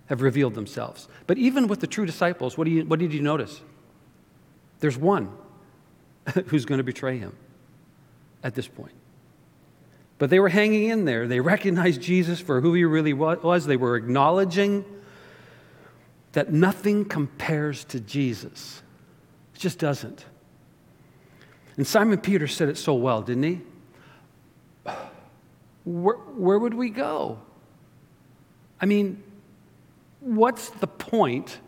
have 0.07 0.21
revealed 0.21 0.53
themselves. 0.53 1.07
But 1.27 1.37
even 1.37 1.67
with 1.67 1.79
the 1.79 1.87
true 1.87 2.05
disciples, 2.05 2.57
what, 2.57 2.65
do 2.65 2.71
you, 2.71 2.85
what 2.85 2.99
did 2.99 3.13
you 3.13 3.21
notice? 3.21 3.61
There's 4.79 4.97
one 4.97 5.31
who's 6.47 6.65
going 6.65 6.77
to 6.79 6.83
betray 6.83 7.17
him 7.17 7.35
at 8.43 8.53
this 8.53 8.67
point. 8.67 8.93
But 10.17 10.29
they 10.29 10.39
were 10.39 10.49
hanging 10.49 10.89
in 10.89 11.05
there. 11.05 11.27
They 11.27 11.39
recognized 11.39 12.01
Jesus 12.01 12.39
for 12.39 12.61
who 12.61 12.73
he 12.73 12.85
really 12.85 13.13
was. 13.13 13.65
They 13.65 13.77
were 13.77 13.95
acknowledging 13.95 14.85
that 16.33 16.51
nothing 16.51 17.05
compares 17.05 17.83
to 17.85 17.99
Jesus. 17.99 18.81
It 19.55 19.59
just 19.59 19.79
doesn't. 19.79 20.25
And 21.77 21.85
Simon 21.85 22.19
Peter 22.19 22.47
said 22.47 22.69
it 22.69 22.77
so 22.77 22.93
well, 22.93 23.21
didn't 23.21 23.43
he? 23.43 23.61
Where, 25.85 26.15
where 26.15 26.59
would 26.59 26.73
we 26.73 26.89
go? 26.89 27.39
I 28.81 28.85
mean, 28.85 29.23
what's 30.19 30.69
the 30.69 30.87
point 30.87 31.59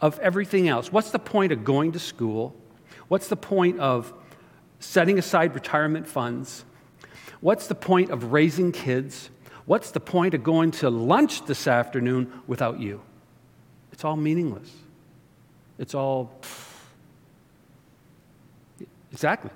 of 0.00 0.18
everything 0.20 0.68
else? 0.68 0.92
What's 0.92 1.10
the 1.10 1.18
point 1.18 1.52
of 1.52 1.64
going 1.64 1.92
to 1.92 1.98
school? 1.98 2.54
What's 3.08 3.28
the 3.28 3.36
point 3.36 3.80
of 3.80 4.12
setting 4.78 5.18
aside 5.18 5.54
retirement 5.54 6.06
funds? 6.06 6.64
What's 7.40 7.66
the 7.66 7.74
point 7.74 8.10
of 8.10 8.32
raising 8.32 8.72
kids? 8.72 9.30
What's 9.64 9.90
the 9.90 10.00
point 10.00 10.34
of 10.34 10.42
going 10.42 10.70
to 10.72 10.90
lunch 10.90 11.46
this 11.46 11.66
afternoon 11.66 12.32
without 12.46 12.80
you? 12.80 13.00
It's 13.92 14.04
all 14.04 14.16
meaningless. 14.16 14.70
It's 15.78 15.94
all. 15.94 16.32
Exactly. 19.12 19.50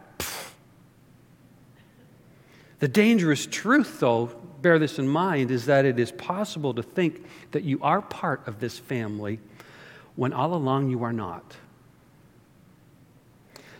The 2.78 2.88
dangerous 2.88 3.46
truth, 3.46 4.00
though, 4.00 4.26
bear 4.60 4.78
this 4.78 4.98
in 4.98 5.08
mind, 5.08 5.50
is 5.50 5.66
that 5.66 5.84
it 5.84 5.98
is 5.98 6.12
possible 6.12 6.74
to 6.74 6.82
think 6.82 7.24
that 7.52 7.64
you 7.64 7.78
are 7.82 8.02
part 8.02 8.46
of 8.46 8.60
this 8.60 8.78
family 8.78 9.40
when 10.14 10.32
all 10.32 10.54
along 10.54 10.90
you 10.90 11.02
are 11.02 11.12
not. 11.12 11.56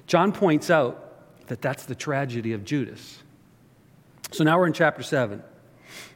John 0.06 0.32
points 0.32 0.70
out 0.70 1.46
that 1.48 1.60
that's 1.60 1.84
the 1.84 1.94
tragedy 1.94 2.52
of 2.52 2.64
Judas. 2.64 3.22
So 4.32 4.44
now 4.44 4.58
we're 4.58 4.66
in 4.66 4.72
chapter 4.72 5.02
7. 5.02 5.42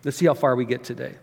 Let's 0.04 0.16
see 0.16 0.26
how 0.26 0.34
far 0.34 0.56
we 0.56 0.64
get 0.64 0.84
today. 0.84 1.14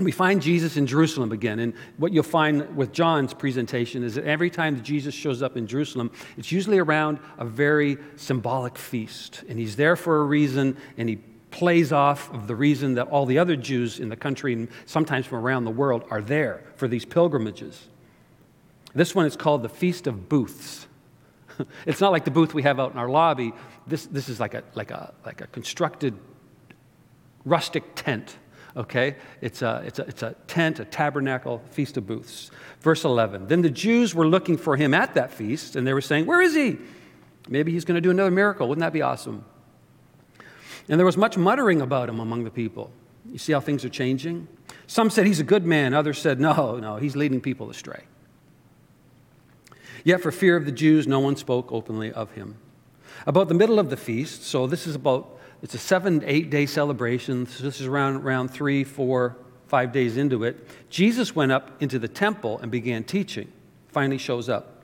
We 0.00 0.12
find 0.12 0.40
Jesus 0.40 0.76
in 0.76 0.86
Jerusalem 0.86 1.30
again. 1.30 1.58
And 1.58 1.74
what 1.98 2.12
you'll 2.12 2.22
find 2.22 2.76
with 2.76 2.92
John's 2.92 3.34
presentation 3.34 4.02
is 4.02 4.14
that 4.14 4.24
every 4.24 4.50
time 4.50 4.76
that 4.76 4.82
Jesus 4.82 5.14
shows 5.14 5.42
up 5.42 5.56
in 5.56 5.66
Jerusalem, 5.66 6.10
it's 6.36 6.50
usually 6.50 6.78
around 6.78 7.18
a 7.38 7.44
very 7.44 7.98
symbolic 8.16 8.78
feast. 8.78 9.44
And 9.48 9.58
he's 9.58 9.76
there 9.76 9.96
for 9.96 10.20
a 10.20 10.24
reason, 10.24 10.76
and 10.96 11.08
he 11.08 11.16
plays 11.50 11.92
off 11.92 12.32
of 12.32 12.46
the 12.46 12.54
reason 12.54 12.94
that 12.94 13.08
all 13.08 13.26
the 13.26 13.38
other 13.38 13.56
Jews 13.56 14.00
in 14.00 14.08
the 14.08 14.16
country 14.16 14.52
and 14.52 14.68
sometimes 14.86 15.26
from 15.26 15.38
around 15.38 15.64
the 15.64 15.70
world 15.70 16.04
are 16.10 16.22
there 16.22 16.62
for 16.76 16.88
these 16.88 17.04
pilgrimages. 17.04 17.88
This 18.94 19.14
one 19.14 19.26
is 19.26 19.36
called 19.36 19.62
the 19.62 19.68
Feast 19.68 20.06
of 20.06 20.28
Booths. 20.28 20.86
it's 21.86 22.00
not 22.00 22.12
like 22.12 22.24
the 22.24 22.30
booth 22.30 22.54
we 22.54 22.62
have 22.62 22.80
out 22.80 22.92
in 22.92 22.98
our 22.98 23.08
lobby. 23.08 23.52
This, 23.86 24.06
this 24.06 24.28
is 24.28 24.40
like 24.40 24.54
a, 24.54 24.62
like, 24.74 24.90
a, 24.90 25.12
like 25.24 25.40
a 25.40 25.46
constructed 25.48 26.14
rustic 27.44 27.94
tent, 27.94 28.36
okay? 28.76 29.16
It's 29.40 29.62
a, 29.62 29.82
it's, 29.86 29.98
a, 29.98 30.02
it's 30.02 30.22
a 30.22 30.34
tent, 30.46 30.80
a 30.80 30.84
tabernacle, 30.84 31.62
feast 31.70 31.96
of 31.96 32.06
booths. 32.06 32.50
Verse 32.80 33.04
11 33.04 33.46
Then 33.48 33.62
the 33.62 33.70
Jews 33.70 34.14
were 34.14 34.26
looking 34.26 34.56
for 34.56 34.76
him 34.76 34.94
at 34.94 35.14
that 35.14 35.32
feast, 35.32 35.76
and 35.76 35.86
they 35.86 35.94
were 35.94 36.00
saying, 36.00 36.26
Where 36.26 36.40
is 36.40 36.54
he? 36.54 36.78
Maybe 37.48 37.72
he's 37.72 37.84
going 37.84 37.96
to 37.96 38.00
do 38.00 38.10
another 38.10 38.30
miracle. 38.30 38.68
Wouldn't 38.68 38.82
that 38.82 38.92
be 38.92 39.02
awesome? 39.02 39.44
And 40.88 40.98
there 40.98 41.06
was 41.06 41.16
much 41.16 41.36
muttering 41.36 41.80
about 41.80 42.08
him 42.08 42.20
among 42.20 42.44
the 42.44 42.50
people. 42.50 42.92
You 43.30 43.38
see 43.38 43.52
how 43.52 43.60
things 43.60 43.84
are 43.84 43.88
changing? 43.88 44.48
Some 44.86 45.10
said 45.10 45.26
he's 45.26 45.40
a 45.40 45.44
good 45.44 45.64
man, 45.64 45.94
others 45.94 46.18
said, 46.18 46.40
No, 46.40 46.78
no, 46.78 46.96
he's 46.96 47.16
leading 47.16 47.40
people 47.40 47.70
astray. 47.70 48.04
Yet, 50.04 50.20
for 50.20 50.32
fear 50.32 50.56
of 50.56 50.64
the 50.64 50.72
Jews, 50.72 51.06
no 51.06 51.20
one 51.20 51.36
spoke 51.36 51.70
openly 51.72 52.10
of 52.10 52.32
him. 52.32 52.56
About 53.26 53.48
the 53.48 53.54
middle 53.54 53.78
of 53.78 53.90
the 53.90 53.96
feast, 53.96 54.44
so 54.44 54.66
this 54.66 54.86
is 54.86 54.94
about, 54.94 55.38
it's 55.62 55.74
a 55.74 55.78
seven, 55.78 56.22
eight 56.26 56.50
day 56.50 56.66
celebration. 56.66 57.46
So 57.46 57.64
this 57.64 57.80
is 57.80 57.86
around, 57.86 58.16
around 58.16 58.48
three, 58.48 58.84
four, 58.84 59.36
five 59.66 59.92
days 59.92 60.16
into 60.16 60.44
it. 60.44 60.66
Jesus 60.90 61.34
went 61.34 61.52
up 61.52 61.82
into 61.82 61.98
the 61.98 62.08
temple 62.08 62.58
and 62.58 62.70
began 62.70 63.04
teaching. 63.04 63.52
Finally 63.88 64.18
shows 64.18 64.48
up. 64.48 64.76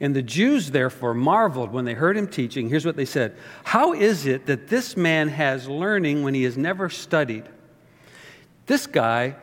And 0.00 0.14
the 0.14 0.22
Jews, 0.22 0.70
therefore, 0.70 1.12
marveled 1.12 1.72
when 1.72 1.84
they 1.84 1.94
heard 1.94 2.16
him 2.16 2.28
teaching. 2.28 2.68
Here's 2.68 2.86
what 2.86 2.96
they 2.96 3.04
said 3.04 3.36
How 3.64 3.92
is 3.92 4.26
it 4.26 4.46
that 4.46 4.68
this 4.68 4.96
man 4.96 5.28
has 5.28 5.68
learning 5.68 6.22
when 6.22 6.34
he 6.34 6.44
has 6.44 6.56
never 6.56 6.88
studied? 6.88 7.44
This 8.66 8.86
guy 8.86 9.36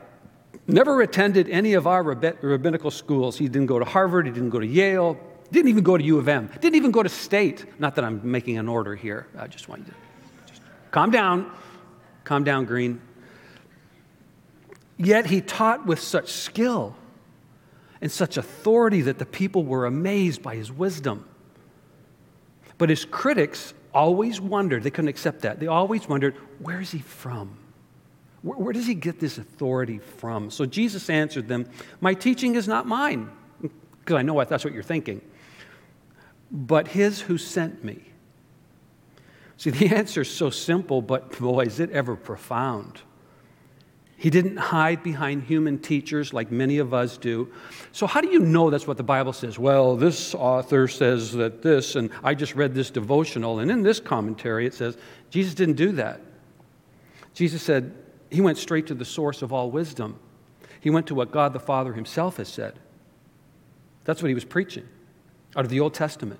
Never 0.67 1.01
attended 1.01 1.47
any 1.49 1.73
of 1.73 1.85
our 1.85 2.01
rabbinical 2.03 2.89
schools. 2.89 3.37
He 3.37 3.47
didn't 3.47 3.67
go 3.67 3.77
to 3.77 3.85
Harvard, 3.85 4.25
he 4.25 4.31
didn't 4.31 4.49
go 4.49 4.59
to 4.59 4.65
Yale, 4.65 5.17
didn't 5.51 5.69
even 5.69 5.83
go 5.83 5.95
to 5.95 6.03
U 6.03 6.17
of 6.17 6.27
M, 6.27 6.49
didn't 6.59 6.75
even 6.75 6.91
go 6.91 7.03
to 7.03 7.09
state. 7.09 7.65
Not 7.79 7.95
that 7.95 8.05
I'm 8.05 8.19
making 8.23 8.57
an 8.57 8.67
order 8.67 8.95
here. 8.95 9.27
I 9.37 9.47
just 9.47 9.69
want 9.69 9.85
you 9.85 9.93
to 9.93 10.04
calm 10.95 11.11
down. 11.11 11.51
Calm 12.23 12.45
down, 12.45 12.63
Green. 12.63 13.01
Yet 14.95 15.25
he 15.25 15.41
taught 15.41 15.85
with 15.85 15.99
such 15.99 16.31
skill 16.31 16.95
and 17.99 18.09
such 18.09 18.37
authority 18.37 19.01
that 19.01 19.19
the 19.19 19.25
people 19.25 19.65
were 19.65 19.85
amazed 19.85 20.41
by 20.41 20.55
his 20.55 20.71
wisdom. 20.71 21.27
But 22.77 22.89
his 22.89 23.03
critics 23.03 23.73
always 23.93 24.39
wondered, 24.39 24.83
they 24.83 24.89
couldn't 24.89 25.09
accept 25.09 25.41
that. 25.41 25.59
They 25.59 25.67
always 25.67 26.07
wondered, 26.07 26.35
where 26.59 26.79
is 26.79 26.91
he 26.91 26.99
from? 26.99 27.57
Where, 28.41 28.57
where 28.57 28.71
does 28.71 28.87
he 28.87 28.95
get 28.95 29.19
this 29.19 29.37
authority 29.37 29.99
from? 29.99 30.49
So 30.49 30.65
Jesus 30.65 31.09
answered 31.09 31.49
them, 31.49 31.65
My 31.99 32.13
teaching 32.13 32.55
is 32.55 32.69
not 32.69 32.87
mine, 32.87 33.29
because 33.61 34.15
I 34.15 34.21
know 34.21 34.41
that's 34.45 34.63
what 34.63 34.73
you're 34.73 34.81
thinking. 34.81 35.19
but 36.49 36.87
his 36.87 37.19
who 37.19 37.37
sent 37.37 37.83
me. 37.83 38.14
See, 39.57 39.69
the 39.69 39.95
answer 39.95 40.21
is 40.21 40.29
so 40.29 40.49
simple, 40.49 41.01
but 41.01 41.37
boy, 41.39 41.63
is 41.65 41.79
it 41.79 41.91
ever 41.91 42.15
profound. 42.15 43.01
He 44.17 44.29
didn't 44.29 44.57
hide 44.57 45.03
behind 45.03 45.43
human 45.43 45.77
teachers 45.77 46.33
like 46.33 46.49
many 46.49 46.77
of 46.77 46.93
us 46.93 47.17
do. 47.17 47.51
So, 47.91 48.07
how 48.07 48.21
do 48.21 48.29
you 48.29 48.39
know 48.39 48.69
that's 48.69 48.87
what 48.87 48.97
the 48.97 49.03
Bible 49.03 49.33
says? 49.33 49.59
Well, 49.59 49.97
this 49.97 50.33
author 50.33 50.87
says 50.87 51.33
that 51.33 51.61
this, 51.61 51.95
and 51.95 52.09
I 52.23 52.33
just 52.33 52.55
read 52.55 52.73
this 52.73 52.89
devotional, 52.89 53.59
and 53.59 53.69
in 53.69 53.83
this 53.83 53.99
commentary 53.99 54.65
it 54.65 54.73
says 54.73 54.97
Jesus 55.29 55.53
didn't 55.53 55.75
do 55.75 55.91
that. 55.93 56.21
Jesus 57.33 57.61
said 57.61 57.93
he 58.31 58.39
went 58.39 58.57
straight 58.57 58.87
to 58.87 58.93
the 58.93 59.05
source 59.05 59.41
of 59.41 59.51
all 59.51 59.69
wisdom. 59.69 60.17
He 60.79 60.89
went 60.89 61.07
to 61.07 61.15
what 61.15 61.31
God 61.31 61.51
the 61.51 61.59
Father 61.59 61.93
himself 61.93 62.37
has 62.37 62.47
said. 62.47 62.79
That's 64.05 64.21
what 64.21 64.29
he 64.29 64.35
was 64.35 64.45
preaching 64.45 64.87
out 65.55 65.65
of 65.65 65.71
the 65.71 65.81
Old 65.81 65.93
Testament. 65.93 66.39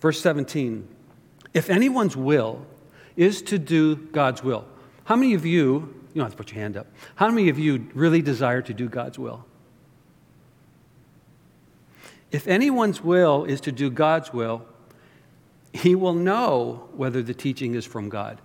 Verse 0.00 0.20
17 0.20 0.86
If 1.54 1.70
anyone's 1.70 2.16
will 2.16 2.66
is 3.16 3.42
to 3.42 3.58
do 3.58 3.96
God's 3.96 4.42
will, 4.42 4.66
how 5.04 5.16
many 5.16 5.34
of 5.34 5.46
you, 5.46 5.94
you 6.12 6.20
don't 6.20 6.24
have 6.24 6.32
to 6.32 6.36
put 6.36 6.52
your 6.52 6.60
hand 6.60 6.76
up, 6.76 6.86
how 7.14 7.28
many 7.28 7.48
of 7.48 7.58
you 7.58 7.88
really 7.94 8.22
desire 8.22 8.62
to 8.62 8.74
do 8.74 8.88
God's 8.88 9.18
will? 9.18 9.44
If 12.30 12.46
anyone's 12.48 13.02
will 13.02 13.44
is 13.44 13.60
to 13.62 13.72
do 13.72 13.88
God's 13.88 14.32
will, 14.32 14.66
he 15.72 15.94
will 15.94 16.14
know 16.14 16.88
whether 16.94 17.22
the 17.22 17.34
teaching 17.34 17.74
is 17.74 17.86
from 17.86 18.08
God 18.08 18.40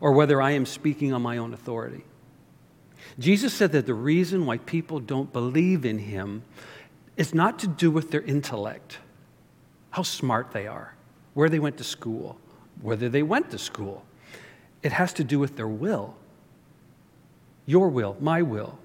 or 0.00 0.12
whether 0.12 0.40
I 0.40 0.52
am 0.52 0.66
speaking 0.66 1.12
on 1.12 1.22
my 1.22 1.38
own 1.38 1.52
authority. 1.52 2.04
Jesus 3.18 3.52
said 3.52 3.72
that 3.72 3.86
the 3.86 3.94
reason 3.94 4.46
why 4.46 4.58
people 4.58 5.00
don't 5.00 5.32
believe 5.32 5.84
in 5.84 5.98
him 5.98 6.44
is 7.16 7.34
not 7.34 7.58
to 7.60 7.66
do 7.66 7.90
with 7.90 8.10
their 8.10 8.22
intellect, 8.22 8.98
how 9.92 10.02
smart 10.02 10.50
they 10.52 10.66
are, 10.66 10.94
where 11.34 11.48
they 11.48 11.58
went 11.58 11.76
to 11.76 11.84
school, 11.84 12.36
whether 12.80 13.08
they 13.08 13.22
went 13.22 13.50
to 13.50 13.58
school. 13.58 14.04
It 14.82 14.90
has 14.92 15.12
to 15.14 15.24
do 15.24 15.38
with 15.38 15.56
their 15.56 15.68
will. 15.68 16.16
Your 17.66 17.88
will, 17.88 18.16
my 18.18 18.42
will. 18.42 18.78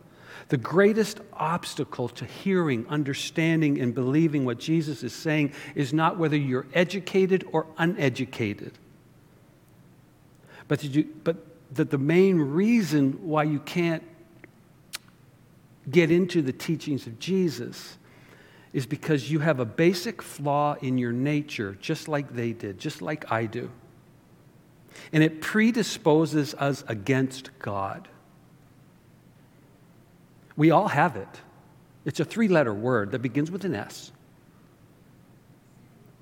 The 0.50 0.58
greatest 0.58 1.20
obstacle 1.34 2.08
to 2.10 2.26
hearing, 2.26 2.86
understanding, 2.88 3.80
and 3.82 3.96
believing 3.96 4.46
what 4.46 4.60
Jesus 4.60 5.04
is 5.04 5.14
saying 5.14 5.54
is 5.76 5.94
not 5.94 6.18
whether 6.18 6.38
you're 6.38 6.68
educated 6.74 7.46
or 7.52 7.66
uneducated. 7.78 8.74
But, 10.68 10.84
you, 10.84 11.08
but 11.24 11.38
that 11.74 11.90
the 11.90 11.98
main 11.98 12.38
reason 12.38 13.14
why 13.24 13.44
you 13.44 13.60
can't 13.60 14.04
get 15.90 16.12
into 16.12 16.42
the 16.42 16.54
teachings 16.54 17.08
of 17.08 17.18
Jesus 17.18 17.98
is 18.77 18.86
because 18.86 19.29
you 19.29 19.39
have 19.39 19.60
a 19.60 19.65
basic 19.65 20.22
flaw 20.22 20.75
in 20.81 20.98
your 20.98 21.12
nature, 21.12 21.77
just 21.81 22.07
like 22.07 22.34
they 22.34 22.53
did, 22.53 22.79
just 22.79 23.01
like 23.01 23.31
I 23.31 23.46
do 23.46 23.72
and 25.12 25.24
it 25.24 25.41
predisposes 25.41 26.53
us 26.55 26.84
against 26.88 27.51
God. 27.60 28.07
We 30.55 30.72
all 30.72 30.88
have 30.88 31.15
it. 31.15 31.27
It's 32.05 32.19
a 32.19 32.25
three 32.25 32.48
letter 32.48 32.74
word 32.74 33.12
that 33.12 33.19
begins 33.19 33.51
with 33.51 33.65
an 33.65 33.75
S. 33.75 34.12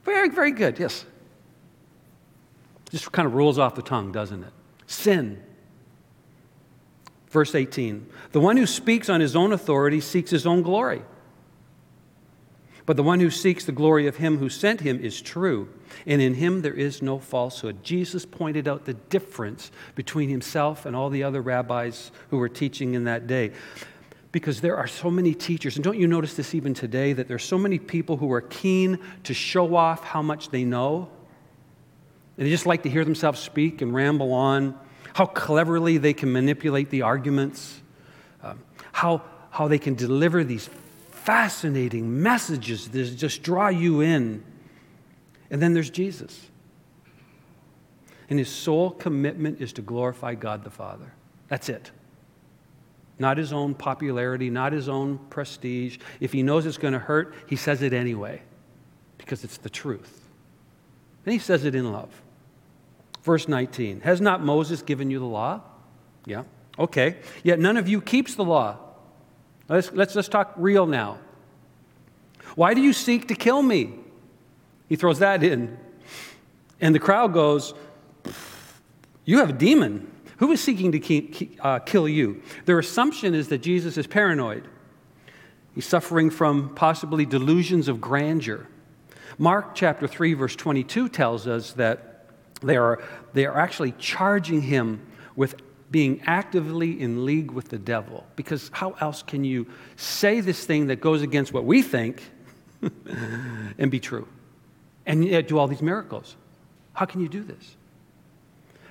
Very, 0.04 0.30
very 0.30 0.52
good, 0.52 0.80
yes. 0.80 1.06
Just 2.92 3.12
kind 3.12 3.26
of 3.26 3.34
rolls 3.34 3.58
off 3.58 3.76
the 3.76 3.82
tongue, 3.82 4.12
doesn't 4.12 4.44
it? 4.44 4.54
Sin. 4.88 5.42
Verse 7.30 7.56
18 7.56 8.08
The 8.32 8.40
one 8.40 8.58
who 8.58 8.66
speaks 8.66 9.10
on 9.10 9.22
his 9.22 9.36
own 9.36 9.52
authority 9.52 10.02
seeks 10.02 10.32
his 10.32 10.46
own 10.46 10.62
glory. 10.62 11.02
But 12.86 12.98
the 12.98 13.04
one 13.04 13.20
who 13.20 13.32
seeks 13.32 13.66
the 13.66 13.72
glory 13.72 14.06
of 14.06 14.18
him 14.18 14.38
who 14.38 14.50
sent 14.50 14.82
him 14.82 15.00
is 15.00 15.20
true, 15.20 15.70
and 16.06 16.22
in 16.22 16.36
him 16.36 16.62
there 16.62 16.74
is 16.74 17.02
no 17.02 17.18
falsehood. 17.18 17.84
Jesus 17.84 18.26
pointed 18.26 18.68
out 18.68 18.86
the 18.86 18.94
difference 18.94 19.72
between 19.96 20.30
himself 20.30 20.86
and 20.86 20.96
all 20.96 21.10
the 21.10 21.24
other 21.24 21.42
rabbis 21.42 22.12
who 22.30 22.38
were 22.38 22.50
teaching 22.50 22.94
in 22.94 23.06
that 23.06 23.26
day. 23.26 23.52
Because 24.32 24.62
there 24.62 24.78
are 24.78 24.86
so 24.86 25.10
many 25.10 25.34
teachers, 25.34 25.78
and 25.78 25.84
don't 25.84 25.98
you 25.98 26.08
notice 26.08 26.36
this 26.36 26.54
even 26.54 26.74
today, 26.74 27.14
that 27.14 27.28
there's 27.28 27.44
so 27.44 27.58
many 27.58 27.80
people 27.80 28.18
who 28.18 28.32
are 28.32 28.42
keen 28.42 29.00
to 29.24 29.34
show 29.34 29.76
off 29.76 30.04
how 30.04 30.22
much 30.22 30.50
they 30.50 30.64
know? 30.64 31.10
And 32.38 32.46
they 32.46 32.52
just 32.52 32.66
like 32.66 32.84
to 32.84 32.90
hear 32.90 33.06
themselves 33.06 33.40
speak 33.40 33.82
and 33.82 33.96
ramble 33.96 34.34
on, 34.34 34.78
how 35.14 35.26
cleverly 35.26 35.98
they 35.98 36.14
can 36.14 36.32
manipulate 36.32 36.90
the 36.90 37.02
arguments, 37.02 37.82
um, 38.44 38.60
how, 38.92 39.24
how 39.50 39.70
they 39.70 39.80
can 39.80 39.96
deliver 39.96 40.44
these 40.44 40.70
fascinating 41.26 42.22
messages 42.22 42.90
that 42.90 43.16
just 43.16 43.42
draw 43.42 43.68
you 43.68 44.02
in. 44.02 44.44
And 45.50 45.62
then 45.62 45.74
there's 45.74 45.90
Jesus. 45.90 46.50
And 48.30 48.38
his 48.40 48.50
sole 48.50 48.92
commitment 48.92 49.60
is 49.60 49.74
to 49.74 49.82
glorify 49.82 50.36
God 50.36 50.64
the 50.64 50.70
Father. 50.70 51.12
That's 51.48 51.68
it. 51.70 51.92
Not 53.18 53.38
his 53.38 53.54
own 53.54 53.74
popularity, 53.74 54.50
not 54.50 54.74
his 54.74 54.88
own 54.88 55.18
prestige. 55.30 55.98
If 56.20 56.32
he 56.32 56.44
knows 56.44 56.66
it's 56.66 56.78
going 56.78 56.94
to 56.94 57.00
hurt, 57.00 57.34
he 57.48 57.56
says 57.56 57.82
it 57.82 57.94
anyway 57.94 58.42
because 59.18 59.44
it's 59.44 59.58
the 59.58 59.70
truth. 59.70 60.28
And 61.26 61.34
he 61.34 61.40
says 61.40 61.66
it 61.66 61.74
in 61.74 61.92
love. 61.92 62.22
Verse 63.24 63.48
19 63.48 64.02
Has 64.02 64.22
not 64.22 64.44
Moses 64.44 64.82
given 64.82 65.10
you 65.10 65.20
the 65.20 65.26
law? 65.26 65.62
Yeah. 66.26 66.44
Okay. 66.78 67.18
Yet 67.44 67.60
none 67.60 67.78
of 67.78 67.88
you 67.88 68.02
keeps 68.02 68.36
the 68.36 68.44
law. 68.44 68.78
Let's, 69.68 69.92
let's, 69.92 70.16
let's 70.16 70.28
talk 70.28 70.54
real 70.58 70.86
now. 70.86 71.20
Why 72.56 72.74
do 72.74 72.82
you 72.82 72.94
seek 72.94 73.28
to 73.30 73.36
kill 73.36 73.62
me? 73.62 73.94
He 74.88 74.96
throws 74.96 75.20
that 75.20 75.44
in. 75.44 75.78
And 76.80 76.94
the 76.94 77.00
crowd 77.00 77.34
goes, 77.34 77.74
You 79.26 79.40
have 79.40 79.50
a 79.50 79.54
demon. 79.54 80.12
Who 80.38 80.52
is 80.52 80.62
seeking 80.62 80.92
to 80.92 81.48
uh, 81.62 81.80
kill 81.80 82.10
you? 82.10 82.42
Their 82.66 82.78
assumption 82.78 83.34
is 83.34 83.48
that 83.48 83.60
Jesus 83.60 83.98
is 83.98 84.06
paranoid. 84.06 84.68
He's 85.74 85.86
suffering 85.86 86.30
from 86.30 86.76
possibly 86.76 87.26
delusions 87.26 87.88
of 87.88 88.02
grandeur. 88.02 88.68
Mark 89.38 89.76
chapter 89.76 90.08
3, 90.08 90.34
verse 90.34 90.56
22 90.56 91.10
tells 91.10 91.48
us 91.48 91.74
that 91.74 92.28
they 92.62 92.78
are, 92.78 93.04
they 93.34 93.46
are 93.46 93.58
actually 93.58 93.94
charging 93.94 94.62
him 94.62 95.06
with 95.36 95.56
being 95.92 96.22
actively 96.26 97.00
in 97.00 97.26
league 97.26 97.52
with 97.52 97.70
the 97.70 97.78
devil. 97.78 98.26
Because 98.36 98.70
how 98.74 98.96
else 99.00 99.24
can 99.24 99.44
you 99.44 99.68
say 99.96 100.42
this 100.42 100.66
thing 100.66 100.88
that 100.88 100.98
goes 100.98 101.22
against 101.22 101.54
what 101.54 101.66
we 101.66 101.82
think 101.82 102.22
and 103.78 103.92
be 103.92 104.00
true? 104.00 104.28
And 105.06 105.24
yet 105.24 105.48
do 105.48 105.58
all 105.58 105.68
these 105.68 105.82
miracles. 105.82 106.36
How 106.94 107.06
can 107.06 107.22
you 107.22 107.30
do 107.30 107.44
this? 107.44 107.76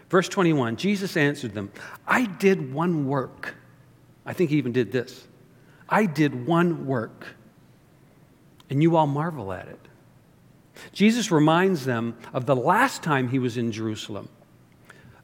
Verse 0.09 0.29
21 0.29 0.77
Jesus 0.77 1.17
answered 1.17 1.55
them, 1.55 1.73
I 2.07 2.27
did 2.27 2.73
one 2.73 3.07
work. 3.07 3.55
I 4.27 4.33
think 4.33 4.51
he 4.51 4.57
even 4.57 4.73
did 4.73 4.93
this. 4.93 5.27
I 5.89 6.07
did 6.07 6.47
one 6.47 6.87
work, 6.87 7.27
and 8.71 8.83
you 8.83 8.97
all 8.97 9.07
marvel 9.07 9.53
at 9.53 9.69
it. 9.69 9.81
Jesus 10.93 11.31
reminds 11.31 11.85
them 11.85 12.17
of 12.33 12.47
the 12.47 12.57
last 12.57 13.03
time 13.03 13.29
he 13.29 13.39
was 13.39 13.57
in 13.57 13.71
Jerusalem. 13.71 14.29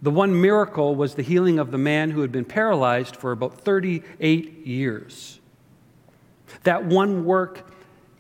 The 0.03 0.11
one 0.11 0.41
miracle 0.41 0.95
was 0.95 1.15
the 1.15 1.23
healing 1.23 1.59
of 1.59 1.71
the 1.71 1.79
man 1.79 2.11
who 2.11 2.23
had 2.23 2.33
been 2.33 2.45
paralyzed 2.45 3.17
for 3.17 3.33
about 3.33 3.61
38 3.61 4.67
years. 4.67 5.41
That 6.63 6.85
one 6.85 7.25
work 7.25 7.71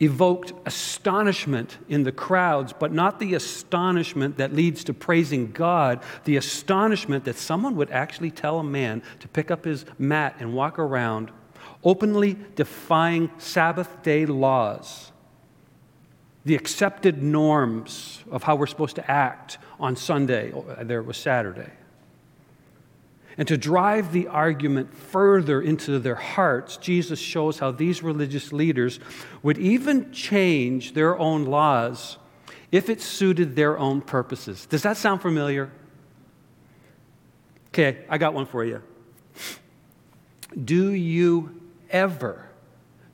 evoked 0.00 0.52
astonishment 0.64 1.76
in 1.88 2.04
the 2.04 2.12
crowds, 2.12 2.72
but 2.72 2.92
not 2.92 3.18
the 3.18 3.34
astonishment 3.34 4.38
that 4.38 4.54
leads 4.54 4.82
to 4.84 4.94
praising 4.94 5.52
God, 5.52 6.02
the 6.24 6.36
astonishment 6.36 7.24
that 7.24 7.36
someone 7.36 7.76
would 7.76 7.90
actually 7.90 8.30
tell 8.30 8.58
a 8.58 8.64
man 8.64 9.02
to 9.20 9.28
pick 9.28 9.50
up 9.50 9.64
his 9.64 9.84
mat 9.98 10.36
and 10.38 10.54
walk 10.54 10.78
around, 10.78 11.30
openly 11.84 12.38
defying 12.56 13.30
Sabbath 13.38 14.02
day 14.02 14.24
laws, 14.24 15.09
the 16.44 16.54
accepted 16.54 17.22
norms 17.22 18.22
of 18.30 18.42
how 18.42 18.56
we're 18.56 18.66
supposed 18.66 18.96
to 18.96 19.10
act 19.10 19.58
on 19.78 19.96
Sunday. 19.96 20.52
Oh, 20.52 20.64
there 20.82 21.02
was 21.02 21.16
Saturday. 21.16 21.70
And 23.36 23.46
to 23.48 23.56
drive 23.56 24.12
the 24.12 24.28
argument 24.28 24.94
further 24.94 25.62
into 25.62 25.98
their 25.98 26.14
hearts, 26.14 26.76
Jesus 26.76 27.18
shows 27.18 27.58
how 27.58 27.70
these 27.70 28.02
religious 28.02 28.52
leaders 28.52 29.00
would 29.42 29.58
even 29.58 30.12
change 30.12 30.94
their 30.94 31.18
own 31.18 31.44
laws 31.44 32.18
if 32.72 32.88
it 32.88 33.00
suited 33.00 33.56
their 33.56 33.78
own 33.78 34.00
purposes. 34.00 34.66
Does 34.66 34.82
that 34.82 34.96
sound 34.96 35.22
familiar? 35.22 35.70
Okay, 37.68 37.98
I 38.08 38.18
got 38.18 38.34
one 38.34 38.46
for 38.46 38.64
you. 38.64 38.82
Do 40.64 40.90
you 40.92 41.60
ever, 41.90 42.48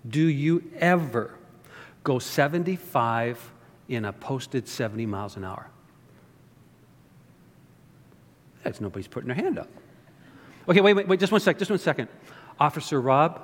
do 0.09 0.27
you 0.27 0.65
ever 0.79 1.35
go 2.07 2.21
75 2.21 3.53
in 3.89 4.05
a 4.05 4.13
posted 4.13 4.69
70 4.69 5.07
miles 5.07 5.37
an 5.37 5.43
hour? 5.43 5.69
That's 8.63 8.81
nobody's 8.81 9.09
putting 9.09 9.27
their 9.27 9.35
hand 9.35 9.59
up. 9.59 9.69
Okay, 10.69 10.81
wait, 10.81 10.95
wait, 10.95 11.09
wait, 11.09 11.19
just 11.19 11.33
one 11.33 11.41
sec, 11.41 11.59
just 11.59 11.69
one 11.69 11.81
second. 11.81 12.09
Officer 12.61 13.01
Rob, 13.01 13.43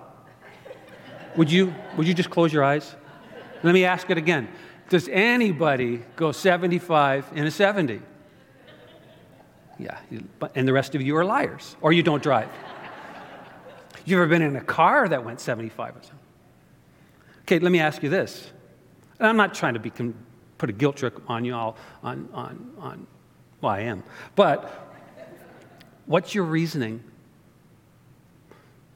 would 1.36 1.50
you, 1.50 1.74
would 1.96 2.06
you 2.06 2.14
just 2.14 2.30
close 2.30 2.52
your 2.52 2.62
eyes? 2.62 2.94
Let 3.64 3.74
me 3.74 3.84
ask 3.84 4.08
it 4.10 4.16
again. 4.16 4.46
Does 4.88 5.08
anybody 5.08 6.04
go 6.14 6.30
75 6.30 7.32
in 7.34 7.46
a 7.48 7.50
70? 7.50 8.00
Yeah, 9.80 9.98
and 10.54 10.68
the 10.68 10.72
rest 10.72 10.94
of 10.94 11.02
you 11.02 11.16
are 11.16 11.24
liars, 11.24 11.74
or 11.80 11.92
you 11.92 12.04
don't 12.04 12.22
drive. 12.22 12.48
You 14.04 14.18
ever 14.18 14.28
been 14.28 14.42
in 14.42 14.54
a 14.54 14.60
car 14.60 15.08
that 15.08 15.24
went 15.24 15.40
75 15.40 15.96
or 15.96 16.02
something? 16.02 16.18
Okay, 17.40 17.58
let 17.58 17.72
me 17.72 17.80
ask 17.80 18.04
you 18.04 18.08
this. 18.08 18.51
And 19.22 19.28
I'm 19.28 19.36
not 19.36 19.54
trying 19.54 19.74
to 19.74 19.78
be, 19.78 19.92
put 20.58 20.68
a 20.68 20.72
guilt 20.72 20.96
trip 20.96 21.22
on 21.28 21.44
you 21.44 21.54
all, 21.54 21.76
on, 22.02 22.28
on, 22.34 22.72
on, 22.76 23.06
well, 23.60 23.72
I 23.72 23.78
am. 23.82 24.02
But 24.34 24.98
what's 26.06 26.34
your 26.34 26.42
reasoning? 26.42 27.04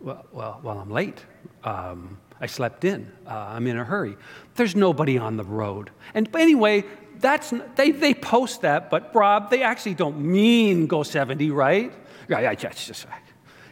Well, 0.00 0.26
well, 0.32 0.60
well 0.64 0.80
I'm 0.80 0.90
late. 0.90 1.24
Um, 1.62 2.18
I 2.40 2.46
slept 2.46 2.84
in. 2.84 3.12
Uh, 3.24 3.34
I'm 3.34 3.68
in 3.68 3.78
a 3.78 3.84
hurry. 3.84 4.16
There's 4.56 4.74
nobody 4.74 5.16
on 5.16 5.36
the 5.36 5.44
road. 5.44 5.92
And 6.12 6.28
anyway, 6.34 6.82
that's 7.20 7.54
they, 7.76 7.92
they 7.92 8.12
post 8.12 8.62
that, 8.62 8.90
but 8.90 9.14
Rob, 9.14 9.48
they 9.48 9.62
actually 9.62 9.94
don't 9.94 10.18
mean 10.18 10.88
go 10.88 11.04
70, 11.04 11.52
right? 11.52 11.92
Yeah, 12.28 12.40
yeah, 12.40 12.54
just, 12.54 13.06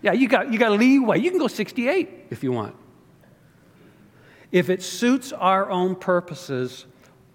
yeah. 0.03 0.13
You 0.13 0.29
got 0.29 0.53
you 0.53 0.59
got 0.61 0.71
leeway. 0.79 1.19
You 1.19 1.31
can 1.31 1.41
go 1.41 1.49
68 1.49 2.27
if 2.31 2.45
you 2.45 2.53
want. 2.53 2.77
If 4.55 4.71
it 4.71 4.85
suits 4.85 5.33
our 5.33 5.69
own 5.69 5.97
purposes, 5.97 6.87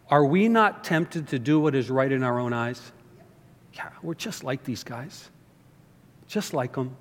are 0.10 0.24
we 0.24 0.48
not 0.48 0.86
tempted 0.86 1.28
to 1.28 1.38
do 1.38 1.60
what 1.60 1.76
is 1.76 1.90
right 1.90 2.10
in 2.10 2.24
our 2.24 2.40
own 2.40 2.54
eyes? 2.54 2.94
Yeah, 3.74 3.90
we're 4.02 4.14
just 4.14 4.46
like 4.46 4.64
these 4.64 4.86
guys, 4.86 5.30
just 6.30 6.54
like 6.54 6.76
them. 6.76 6.96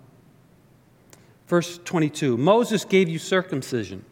Verse 1.47 1.79
22 1.85 2.37
Moses 2.37 2.85
gave 2.85 3.09
you 3.09 3.21
circumcision. 3.21 4.05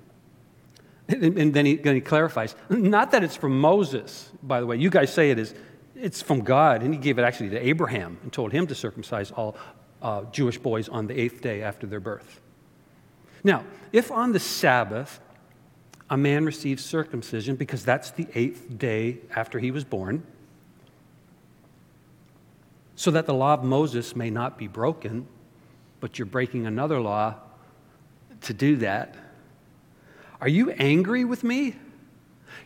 And 1.08 1.52
then 1.52 1.66
he, 1.66 1.74
then 1.74 1.96
he, 1.96 2.00
clarifies, 2.00 2.54
not 2.68 3.10
that 3.10 3.24
it's 3.24 3.34
from 3.34 3.60
Moses, 3.60 4.30
by 4.44 4.60
the 4.60 4.66
way. 4.66 4.76
You 4.76 4.90
guys 4.90 5.12
say 5.12 5.32
it 5.32 5.40
is, 5.40 5.56
it's 5.96 6.22
from 6.22 6.42
God. 6.42 6.84
And 6.84 6.94
he 6.94 7.00
gave 7.00 7.18
it 7.18 7.22
actually 7.22 7.50
to 7.50 7.66
Abraham 7.66 8.18
and 8.22 8.32
told 8.32 8.52
him 8.52 8.68
to 8.68 8.76
circumcise 8.76 9.32
all 9.32 9.56
uh, 10.02 10.22
Jewish 10.30 10.58
boys 10.58 10.88
on 10.88 11.08
the 11.08 11.20
eighth 11.20 11.40
day 11.40 11.62
after 11.62 11.84
their 11.84 12.00
birth. 12.00 12.40
Now, 13.42 13.64
if 13.92 14.12
on 14.12 14.32
the 14.32 14.40
Sabbath 14.40 15.20
a 16.08 16.16
man 16.16 16.44
receives 16.44 16.84
circumcision, 16.84 17.56
because 17.56 17.84
that's 17.84 18.10
the 18.12 18.26
eighth 18.34 18.78
day 18.78 19.18
after 19.34 19.58
he 19.58 19.70
was 19.70 19.84
born, 19.84 20.24
so 22.94 23.10
that 23.10 23.26
the 23.26 23.34
law 23.34 23.54
of 23.54 23.64
Moses 23.64 24.16
may 24.16 24.30
not 24.30 24.56
be 24.56 24.68
broken, 24.68 25.26
but 26.00 26.18
you're 26.18 26.26
breaking 26.26 26.66
another 26.66 27.00
law 27.00 27.34
to 28.42 28.54
do 28.54 28.76
that 28.76 29.16
are 30.40 30.48
you 30.48 30.70
angry 30.72 31.24
with 31.24 31.42
me? 31.44 31.76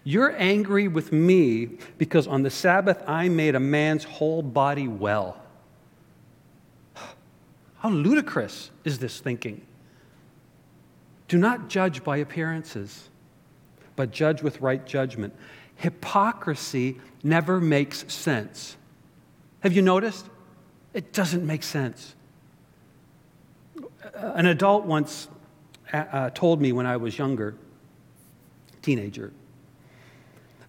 You're 0.02 0.34
angry 0.36 0.88
with 0.88 1.12
me 1.12 1.78
because 1.98 2.26
on 2.26 2.42
the 2.42 2.50
Sabbath 2.50 3.02
I 3.06 3.28
made 3.28 3.54
a 3.54 3.60
man's 3.60 4.04
whole 4.04 4.42
body 4.42 4.88
well. 4.88 5.40
How 7.78 7.90
ludicrous 7.90 8.70
is 8.84 8.98
this 8.98 9.20
thinking? 9.20 9.64
Do 11.28 11.38
not 11.38 11.68
judge 11.68 12.02
by 12.02 12.16
appearances, 12.18 13.08
but 14.00 14.12
judge 14.12 14.42
with 14.42 14.62
right 14.62 14.86
judgment. 14.86 15.34
Hypocrisy 15.76 16.98
never 17.22 17.60
makes 17.60 18.10
sense. 18.10 18.78
Have 19.60 19.74
you 19.74 19.82
noticed? 19.82 20.24
It 20.94 21.12
doesn't 21.12 21.46
make 21.46 21.62
sense. 21.62 22.14
An 24.14 24.46
adult 24.46 24.86
once 24.86 25.28
uh, 25.92 26.30
told 26.30 26.62
me 26.62 26.72
when 26.72 26.86
I 26.86 26.96
was 26.96 27.18
younger, 27.18 27.56
teenager, 28.80 29.34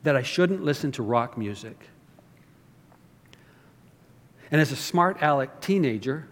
that 0.03 0.17
I 0.17 0.23
shouldn't 0.23 0.61
listen 0.61 0.91
to 0.91 1.01
rock 1.01 1.37
music. 1.37 1.87
And 4.51 4.59
as 4.59 4.73
a 4.73 4.75
smart 4.75 5.19
aleck 5.21 5.61
teenager, 5.61 6.27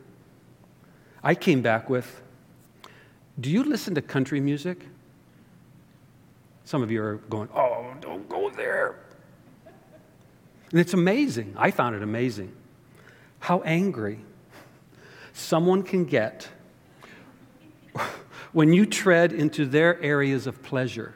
I 1.24 1.34
came 1.34 1.62
back 1.62 1.90
with, 1.90 2.22
Do 3.40 3.50
you 3.50 3.64
listen 3.64 3.96
to 3.96 4.02
country 4.02 4.42
music? 4.42 4.86
Some 6.70 6.84
of 6.84 6.92
you 6.92 7.02
are 7.02 7.16
going, 7.32 7.50
Oh, 7.56 7.96
don't 8.00 8.30
go 8.30 8.52
there. 8.52 9.00
And 10.70 10.80
it's 10.80 10.94
amazing. 10.94 11.56
I 11.58 11.72
found 11.72 11.96
it 11.96 12.04
amazing 12.04 12.56
how 13.40 13.62
angry 13.62 14.20
someone 15.34 15.82
can 15.82 16.06
get 16.06 16.48
when 18.52 18.72
you 18.72 18.86
tread 18.86 19.34
into 19.34 19.66
their 19.66 20.00
areas 20.00 20.46
of 20.46 20.62
pleasure. 20.62 21.16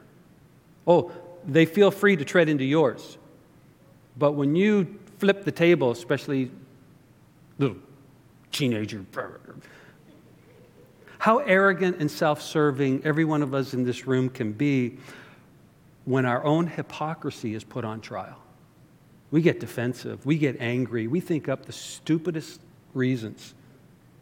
Oh, 0.87 1.11
they 1.45 1.67
feel 1.67 1.91
free 1.91 2.15
to 2.15 2.25
tread 2.25 2.49
into 2.49 2.63
yours. 2.63 3.19
But 4.17 4.31
when 4.31 4.55
you 4.55 4.99
flip 5.19 5.43
the 5.43 5.51
table, 5.51 5.91
especially 5.91 6.49
little 7.59 7.77
teenager, 8.51 9.05
how 11.19 11.37
arrogant 11.37 11.97
and 11.99 12.09
self 12.09 12.41
serving 12.41 13.05
every 13.05 13.23
one 13.23 13.43
of 13.43 13.53
us 13.53 13.75
in 13.75 13.83
this 13.83 14.07
room 14.07 14.29
can 14.29 14.51
be 14.51 14.97
when 16.05 16.25
our 16.25 16.43
own 16.43 16.67
hypocrisy 16.67 17.53
is 17.53 17.63
put 17.63 17.85
on 17.85 18.01
trial. 18.01 18.39
We 19.31 19.41
get 19.41 19.59
defensive, 19.59 20.25
we 20.25 20.37
get 20.37 20.57
angry, 20.59 21.07
we 21.07 21.19
think 21.19 21.49
up 21.49 21.65
the 21.65 21.71
stupidest 21.71 22.61
reasons. 22.93 23.53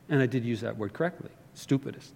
And 0.10 0.22
I 0.22 0.26
did 0.26 0.46
use 0.46 0.62
that 0.62 0.78
word 0.78 0.94
correctly 0.94 1.30
stupidest. 1.54 2.14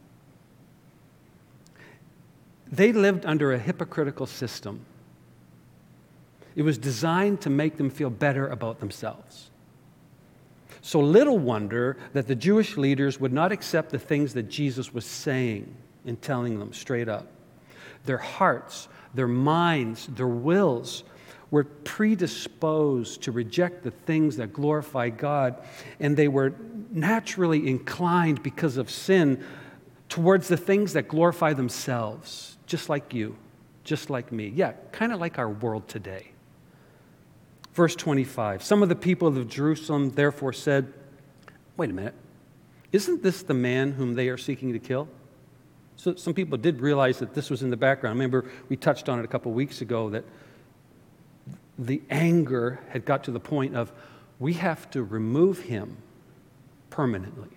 They 2.72 2.94
lived 2.94 3.26
under 3.26 3.54
a 3.54 3.60
hypocritical 3.60 4.26
system. 4.26 4.86
It 6.56 6.64
was 6.64 6.78
designed 6.78 7.42
to 7.42 7.50
make 7.50 7.78
them 7.78 7.90
feel 7.90 8.10
better 8.10 8.48
about 8.48 8.80
themselves. 8.80 9.50
So 10.82 11.00
little 11.00 11.38
wonder 11.38 11.98
that 12.14 12.28
the 12.28 12.36
Jewish 12.36 12.78
leaders 12.78 13.20
would 13.20 13.34
not 13.34 13.52
accept 13.52 13.90
the 13.90 14.00
things 14.00 14.34
that 14.36 14.44
Jesus 14.44 14.94
was 14.94 15.06
saying 15.06 15.74
and 16.06 16.22
telling 16.22 16.60
them 16.60 16.74
straight 16.74 17.10
up. 17.10 17.28
Their 18.06 18.20
hearts, 18.20 18.88
their 19.16 19.28
minds, 19.28 20.08
their 20.08 20.28
wills 20.28 21.04
were 21.52 21.64
predisposed 21.64 23.22
to 23.24 23.32
reject 23.32 23.84
the 23.84 23.92
things 23.92 24.38
that 24.38 24.52
glorify 24.52 25.10
God, 25.10 25.56
and 26.00 26.18
they 26.18 26.28
were 26.28 26.54
naturally 26.92 27.68
inclined 27.68 28.44
because 28.44 28.78
of 28.78 28.90
sin 28.90 29.44
towards 30.10 30.48
the 30.48 30.58
things 30.58 30.94
that 30.94 31.08
glorify 31.08 31.54
themselves, 31.54 32.58
just 32.66 32.90
like 32.90 33.14
you, 33.14 33.38
just 33.84 34.10
like 34.10 34.32
me. 34.32 34.48
Yeah, 34.48 34.74
kind 34.92 35.12
of 35.12 35.20
like 35.20 35.40
our 35.40 35.50
world 35.50 35.88
today. 35.88 36.32
Verse 37.74 37.96
25 37.96 38.64
Some 38.64 38.82
of 38.82 38.90
the 38.90 38.96
people 38.96 39.28
of 39.28 39.48
Jerusalem 39.48 40.12
therefore 40.12 40.54
said, 40.54 40.94
Wait 41.78 41.90
a 41.90 41.94
minute, 41.94 42.16
isn't 42.92 43.22
this 43.22 43.44
the 43.44 43.54
man 43.54 43.92
whom 43.94 44.14
they 44.14 44.30
are 44.30 44.38
seeking 44.38 44.74
to 44.74 44.80
kill? 44.80 45.08
So 45.98 46.16
some 46.16 46.34
people 46.34 46.58
did 46.58 46.82
realize 46.82 47.20
that 47.20 47.34
this 47.34 47.50
was 47.50 47.64
in 47.64 47.70
the 47.70 47.78
background. 47.78 48.18
Remember, 48.18 48.46
we 48.70 48.76
touched 48.76 49.10
on 49.10 49.20
it 49.20 49.26
a 49.26 49.28
couple 49.28 49.52
weeks 49.52 49.82
ago 49.82 50.10
that 50.10 50.26
the 51.78 52.02
anger 52.10 52.80
had 52.90 53.06
got 53.06 53.24
to 53.26 53.32
the 53.32 53.40
point 53.40 53.76
of 53.76 53.92
we 54.40 54.54
have 54.54 54.90
to 54.92 55.04
remove 55.04 55.62
him 55.62 55.98
permanently. 56.90 57.50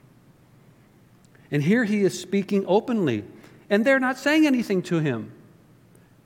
And 1.51 1.63
here 1.63 1.85
he 1.85 2.03
is 2.03 2.19
speaking 2.19 2.65
openly, 2.67 3.25
and 3.71 3.85
they're 3.85 4.01
not 4.01 4.19
saying 4.19 4.47
anything 4.47 4.83
to 4.83 4.99
him. 4.99 5.33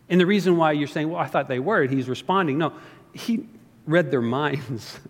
And 0.09 0.21
the 0.21 0.27
reason 0.27 0.57
why 0.57 0.73
you're 0.73 0.89
saying, 0.89 1.11
well, 1.11 1.21
I 1.21 1.27
thought 1.27 1.49
they 1.49 1.61
were, 1.61 1.85
he's 1.85 2.09
responding. 2.09 2.59
No, 2.59 2.73
he 3.13 3.47
read 3.87 4.11
their 4.11 4.21
minds. 4.23 5.01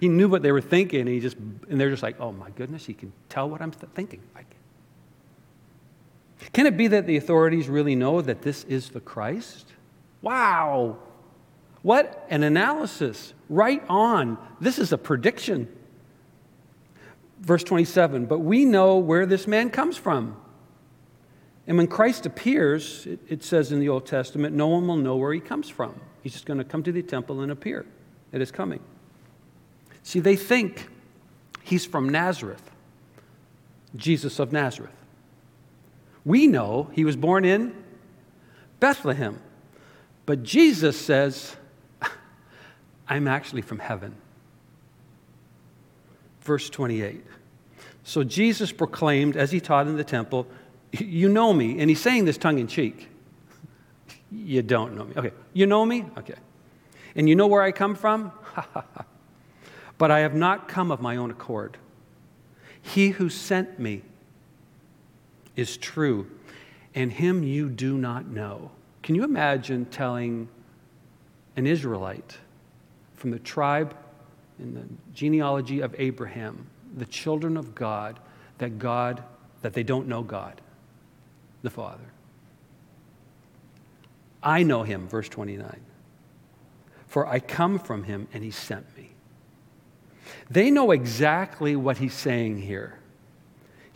he 0.00 0.08
knew 0.08 0.28
what 0.28 0.42
they 0.42 0.52
were 0.52 0.60
thinking, 0.60 1.00
and, 1.00 1.08
he 1.08 1.20
just, 1.20 1.36
and 1.36 1.80
they're 1.80 1.90
just 1.90 2.02
like, 2.02 2.20
oh 2.20 2.32
my 2.32 2.50
goodness, 2.50 2.84
he 2.84 2.92
can 2.92 3.12
tell 3.28 3.48
what 3.48 3.62
I'm 3.62 3.70
th- 3.70 3.90
thinking. 3.94 4.20
Can 6.52 6.66
it 6.66 6.76
be 6.76 6.88
that 6.88 7.06
the 7.06 7.16
authorities 7.16 7.68
really 7.68 7.94
know 7.94 8.20
that 8.20 8.42
this 8.42 8.64
is 8.64 8.90
the 8.90 9.00
Christ? 9.00 9.72
Wow! 10.22 10.98
What 11.82 12.26
an 12.28 12.42
analysis. 12.42 13.34
Right 13.48 13.82
on. 13.88 14.38
This 14.60 14.78
is 14.78 14.92
a 14.92 14.98
prediction 14.98 15.68
verse 17.40 17.64
27 17.64 18.26
But 18.26 18.40
we 18.40 18.64
know 18.64 18.98
where 18.98 19.26
this 19.26 19.46
man 19.46 19.70
comes 19.70 19.96
from. 19.96 20.36
And 21.66 21.76
when 21.76 21.86
Christ 21.86 22.26
appears, 22.26 23.06
it, 23.06 23.20
it, 23.28 23.44
says 23.44 23.70
in 23.70 23.80
the 23.80 23.88
Old 23.88 24.06
Testament, 24.06 24.56
no 24.56 24.66
one 24.66 24.86
will 24.86 24.96
know 24.96 25.16
where 25.16 25.32
he 25.32 25.40
comes 25.40 25.68
from. 25.68 25.94
He's 26.22 26.32
just 26.32 26.46
going 26.46 26.58
to 26.58 26.64
come 26.64 26.82
to 26.82 26.90
the 26.90 27.02
temple 27.02 27.42
and 27.42 27.52
appear 27.52 27.86
at 28.32 28.40
his 28.40 28.50
coming. 28.50 28.80
See, 30.02 30.20
they 30.20 30.36
think 30.36 30.88
he's 31.62 31.86
from 31.86 32.08
Nazareth, 32.08 32.70
Jesus 33.94 34.38
of 34.38 34.52
Nazareth. 34.52 34.90
We 36.24 36.46
know 36.46 36.90
he 36.92 37.04
was 37.04 37.16
born 37.16 37.44
in 37.44 37.74
Bethlehem. 38.78 39.40
But 40.26 40.42
Jesus 40.42 40.98
says, 41.00 41.56
I'm 43.08 43.26
actually 43.26 43.62
from 43.62 43.78
heaven 43.78 44.14
verse 46.50 46.70
28. 46.70 47.24
So 48.02 48.24
Jesus 48.24 48.72
proclaimed, 48.72 49.36
as 49.36 49.52
he 49.52 49.60
taught 49.60 49.86
in 49.86 49.96
the 49.96 50.04
temple, 50.04 50.46
You 50.92 51.28
know 51.28 51.52
me. 51.52 51.78
And 51.78 51.88
he's 51.88 52.00
saying 52.00 52.24
this 52.24 52.36
tongue 52.36 52.58
in 52.58 52.66
cheek. 52.66 53.08
You 54.32 54.62
don't 54.62 54.96
know 54.96 55.04
me. 55.04 55.12
Okay. 55.16 55.32
You 55.52 55.66
know 55.66 55.84
me? 55.84 56.04
Okay. 56.18 56.34
And 57.16 57.28
you 57.28 57.34
know 57.34 57.48
where 57.48 57.62
I 57.62 57.72
come 57.72 57.96
from? 57.96 58.30
but 59.98 60.10
I 60.12 60.20
have 60.20 60.34
not 60.34 60.68
come 60.68 60.92
of 60.92 61.00
my 61.00 61.16
own 61.16 61.32
accord. 61.32 61.76
He 62.80 63.10
who 63.10 63.28
sent 63.28 63.78
me 63.80 64.02
is 65.60 65.76
true, 65.76 66.26
and 66.94 67.12
him 67.12 67.42
you 67.44 67.68
do 67.68 67.96
not 67.96 68.26
know. 68.26 68.70
Can 69.02 69.14
you 69.14 69.24
imagine 69.24 69.84
telling 69.86 70.48
an 71.56 71.66
Israelite 71.66 72.38
from 73.14 73.30
the 73.30 73.38
tribe 73.38 73.94
in 74.58 74.74
the 74.74 74.84
genealogy 75.14 75.80
of 75.80 75.94
Abraham, 75.98 76.66
the 76.96 77.06
children 77.06 77.56
of 77.56 77.74
God, 77.74 78.18
that 78.58 78.78
God, 78.78 79.22
that 79.62 79.74
they 79.74 79.82
don't 79.82 80.08
know 80.08 80.22
God, 80.22 80.60
the 81.62 81.70
Father? 81.70 82.04
I 84.42 84.62
know 84.62 84.82
him, 84.82 85.06
verse 85.08 85.28
29. 85.28 85.80
For 87.06 87.26
I 87.26 87.40
come 87.40 87.78
from 87.78 88.04
him 88.04 88.28
and 88.32 88.42
he 88.42 88.50
sent 88.50 88.86
me. 88.96 89.10
They 90.48 90.70
know 90.70 90.92
exactly 90.92 91.76
what 91.76 91.98
he's 91.98 92.14
saying 92.14 92.62
here. 92.62 92.99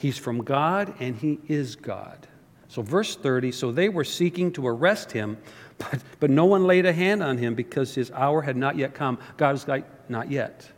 He's 0.05 0.19
from 0.19 0.45
God 0.45 0.93
and 1.01 1.17
he 1.17 1.41
is 1.49 1.77
God. 1.77 2.29
So, 2.69 2.83
verse 2.83 3.17
30 3.17 3.53
so 3.53 3.73
they 3.73 3.89
were 3.89 4.05
seeking 4.05 4.53
to 4.53 4.67
arrest 4.67 5.13
him, 5.13 5.39
but, 5.79 5.99
but 6.21 6.29
no 6.29 6.45
one 6.45 6.67
laid 6.67 6.85
a 6.85 6.93
hand 6.93 7.23
on 7.23 7.39
him 7.39 7.55
because 7.55 7.95
his 7.95 8.11
hour 8.11 8.43
had 8.43 8.55
not 8.55 8.77
yet 8.77 8.93
come. 8.93 9.19
God 9.39 9.55
is 9.55 9.67
like, 9.67 9.87
not 10.11 10.31
yet. 10.31 10.71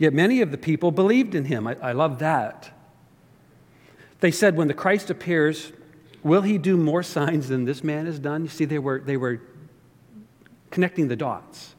Yet 0.00 0.12
many 0.14 0.42
of 0.42 0.50
the 0.50 0.58
people 0.58 0.90
believed 0.90 1.36
in 1.36 1.44
him. 1.44 1.68
I, 1.68 1.76
I 1.80 1.92
love 1.92 2.18
that. 2.18 2.76
They 4.18 4.32
said, 4.32 4.56
when 4.56 4.66
the 4.66 4.74
Christ 4.74 5.08
appears, 5.08 5.70
will 6.24 6.42
he 6.42 6.58
do 6.58 6.76
more 6.76 7.04
signs 7.04 7.46
than 7.46 7.66
this 7.66 7.84
man 7.84 8.06
has 8.06 8.18
done? 8.18 8.42
You 8.42 8.48
see, 8.48 8.64
they 8.64 8.80
were, 8.80 8.98
they 8.98 9.16
were 9.16 9.40
connecting 10.72 11.06
the 11.06 11.14
dots. 11.14 11.76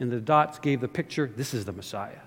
And 0.00 0.10
the 0.10 0.18
dots 0.18 0.58
gave 0.58 0.80
the 0.80 0.88
picture 0.88 1.30
this 1.36 1.54
is 1.54 1.64
the 1.64 1.72
Messiah. 1.72 2.22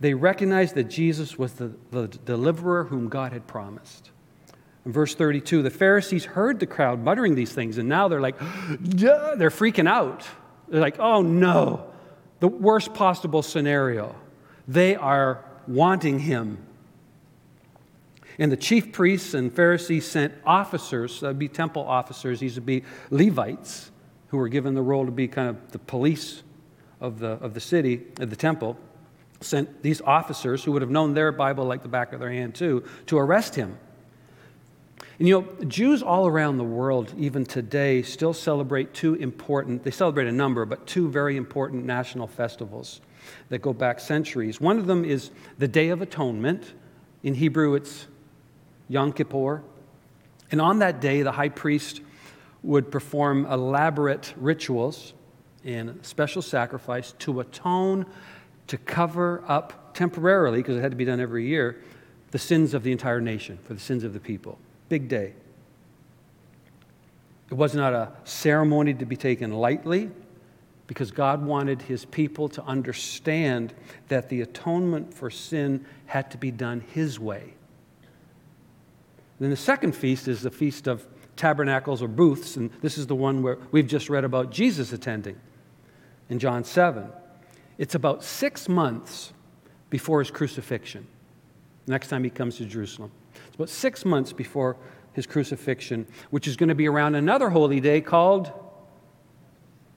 They 0.00 0.14
recognized 0.14 0.74
that 0.74 0.84
Jesus 0.84 1.38
was 1.38 1.52
the, 1.54 1.72
the 1.90 2.08
deliverer 2.08 2.84
whom 2.84 3.08
God 3.08 3.32
had 3.32 3.46
promised. 3.46 4.10
In 4.84 4.92
verse 4.92 5.14
32, 5.14 5.62
the 5.62 5.70
Pharisees 5.70 6.24
heard 6.24 6.58
the 6.58 6.66
crowd 6.66 7.02
muttering 7.02 7.34
these 7.34 7.52
things, 7.52 7.78
and 7.78 7.88
now 7.88 8.08
they're 8.08 8.20
like, 8.20 8.38
they're 8.80 9.50
freaking 9.50 9.88
out. 9.88 10.26
They're 10.68 10.80
like, 10.80 10.98
oh 10.98 11.22
no, 11.22 11.86
the 12.40 12.48
worst 12.48 12.94
possible 12.94 13.42
scenario. 13.42 14.14
They 14.66 14.96
are 14.96 15.44
wanting 15.68 16.18
him. 16.20 16.58
And 18.38 18.50
the 18.50 18.56
chief 18.56 18.92
priests 18.92 19.34
and 19.34 19.54
Pharisees 19.54 20.06
sent 20.06 20.32
officers, 20.44 21.20
that'd 21.20 21.38
be 21.38 21.48
temple 21.48 21.86
officers, 21.86 22.40
these 22.40 22.54
would 22.54 22.66
be 22.66 22.82
Levites, 23.10 23.90
who 24.28 24.38
were 24.38 24.48
given 24.48 24.74
the 24.74 24.82
role 24.82 25.04
to 25.04 25.12
be 25.12 25.28
kind 25.28 25.48
of 25.48 25.70
the 25.72 25.78
police 25.78 26.42
of 27.00 27.18
the, 27.18 27.32
of 27.32 27.54
the 27.54 27.60
city, 27.60 28.02
of 28.18 28.30
the 28.30 28.36
temple 28.36 28.78
sent 29.42 29.82
these 29.82 30.00
officers, 30.00 30.64
who 30.64 30.72
would 30.72 30.82
have 30.82 30.90
known 30.90 31.14
their 31.14 31.32
Bible 31.32 31.64
like 31.64 31.82
the 31.82 31.88
back 31.88 32.12
of 32.12 32.20
their 32.20 32.30
hand 32.30 32.54
too, 32.54 32.84
to 33.06 33.18
arrest 33.18 33.54
him. 33.54 33.76
And 35.18 35.28
you 35.28 35.40
know, 35.40 35.64
Jews 35.66 36.02
all 36.02 36.26
around 36.26 36.58
the 36.58 36.64
world, 36.64 37.12
even 37.16 37.44
today, 37.44 38.02
still 38.02 38.32
celebrate 38.32 38.94
two 38.94 39.14
important, 39.14 39.84
they 39.84 39.90
celebrate 39.90 40.26
a 40.26 40.32
number, 40.32 40.64
but 40.64 40.86
two 40.86 41.08
very 41.08 41.36
important 41.36 41.84
national 41.84 42.26
festivals 42.26 43.00
that 43.48 43.58
go 43.58 43.72
back 43.72 44.00
centuries. 44.00 44.60
One 44.60 44.78
of 44.78 44.86
them 44.86 45.04
is 45.04 45.30
the 45.58 45.68
Day 45.68 45.90
of 45.90 46.02
Atonement. 46.02 46.72
In 47.22 47.34
Hebrew, 47.34 47.74
it's 47.74 48.06
Yom 48.88 49.12
Kippur. 49.12 49.62
And 50.50 50.60
on 50.60 50.80
that 50.80 51.00
day, 51.00 51.22
the 51.22 51.32
high 51.32 51.48
priest 51.48 52.00
would 52.62 52.90
perform 52.90 53.46
elaborate 53.46 54.34
rituals 54.36 55.14
and 55.64 56.04
special 56.04 56.42
sacrifice 56.42 57.12
to 57.20 57.40
atone 57.40 58.06
to 58.68 58.78
cover 58.78 59.42
up 59.48 59.94
temporarily, 59.94 60.58
because 60.58 60.76
it 60.76 60.80
had 60.80 60.92
to 60.92 60.96
be 60.96 61.04
done 61.04 61.20
every 61.20 61.46
year, 61.46 61.82
the 62.30 62.38
sins 62.38 62.74
of 62.74 62.82
the 62.82 62.92
entire 62.92 63.20
nation, 63.20 63.58
for 63.64 63.74
the 63.74 63.80
sins 63.80 64.04
of 64.04 64.12
the 64.14 64.20
people. 64.20 64.58
Big 64.88 65.08
day. 65.08 65.34
It 67.50 67.54
was 67.54 67.74
not 67.74 67.92
a 67.92 68.12
ceremony 68.24 68.94
to 68.94 69.04
be 69.04 69.16
taken 69.16 69.52
lightly 69.52 70.10
because 70.86 71.10
God 71.10 71.44
wanted 71.44 71.82
his 71.82 72.04
people 72.06 72.48
to 72.50 72.62
understand 72.64 73.74
that 74.08 74.28
the 74.28 74.40
atonement 74.40 75.12
for 75.12 75.30
sin 75.30 75.84
had 76.06 76.30
to 76.30 76.38
be 76.38 76.50
done 76.50 76.82
his 76.92 77.20
way. 77.20 77.54
Then 79.38 79.50
the 79.50 79.56
second 79.56 79.92
feast 79.92 80.28
is 80.28 80.42
the 80.42 80.50
Feast 80.50 80.86
of 80.86 81.06
Tabernacles 81.36 82.02
or 82.02 82.08
Booths, 82.08 82.56
and 82.56 82.70
this 82.80 82.96
is 82.96 83.06
the 83.06 83.14
one 83.14 83.42
where 83.42 83.58
we've 83.70 83.86
just 83.86 84.08
read 84.08 84.24
about 84.24 84.50
Jesus 84.50 84.92
attending 84.92 85.36
in 86.28 86.38
John 86.38 86.64
7. 86.64 87.10
It's 87.82 87.96
about 87.96 88.22
six 88.22 88.68
months 88.68 89.32
before 89.90 90.20
his 90.20 90.30
crucifixion, 90.30 91.04
next 91.88 92.06
time 92.06 92.22
he 92.22 92.30
comes 92.30 92.56
to 92.58 92.64
Jerusalem. 92.64 93.10
It's 93.48 93.56
about 93.56 93.70
six 93.70 94.04
months 94.04 94.32
before 94.32 94.76
his 95.14 95.26
crucifixion, 95.26 96.06
which 96.30 96.46
is 96.46 96.54
going 96.54 96.68
to 96.68 96.76
be 96.76 96.86
around 96.86 97.16
another 97.16 97.50
holy 97.50 97.80
day 97.80 98.00
called 98.00 98.52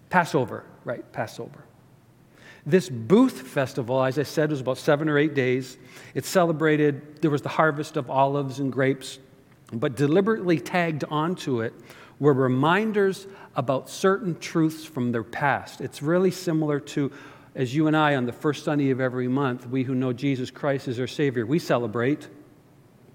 Passover, 0.09 0.63
right? 0.83 1.09
Passover. 1.13 1.63
This 2.65 2.89
booth 2.89 3.41
festival, 3.41 4.03
as 4.03 4.17
I 4.17 4.23
said, 4.23 4.49
was 4.49 4.61
about 4.61 4.79
seven 4.79 5.07
or 5.07 5.19
eight 5.19 5.35
days. 5.35 5.77
It 6.15 6.25
celebrated, 6.25 7.21
there 7.21 7.29
was 7.29 7.43
the 7.43 7.49
harvest 7.49 7.97
of 7.97 8.09
olives 8.09 8.57
and 8.57 8.73
grapes, 8.73 9.19
but 9.71 9.95
deliberately 9.95 10.59
tagged 10.59 11.03
onto 11.11 11.61
it 11.61 11.75
were 12.17 12.33
reminders 12.33 13.27
about 13.55 13.91
certain 13.91 14.39
truths 14.39 14.85
from 14.85 15.11
their 15.11 15.23
past. 15.23 15.81
It's 15.81 16.01
really 16.01 16.31
similar 16.31 16.79
to 16.79 17.11
as 17.55 17.73
you 17.73 17.87
and 17.87 17.95
I, 17.95 18.15
on 18.15 18.25
the 18.25 18.33
first 18.33 18.65
Sunday 18.65 18.89
of 18.89 18.99
every 18.99 19.29
month, 19.29 19.65
we 19.67 19.83
who 19.83 19.95
know 19.95 20.11
Jesus 20.11 20.51
Christ 20.51 20.89
as 20.89 20.99
our 20.99 21.07
Savior, 21.07 21.45
we 21.45 21.57
celebrate 21.57 22.27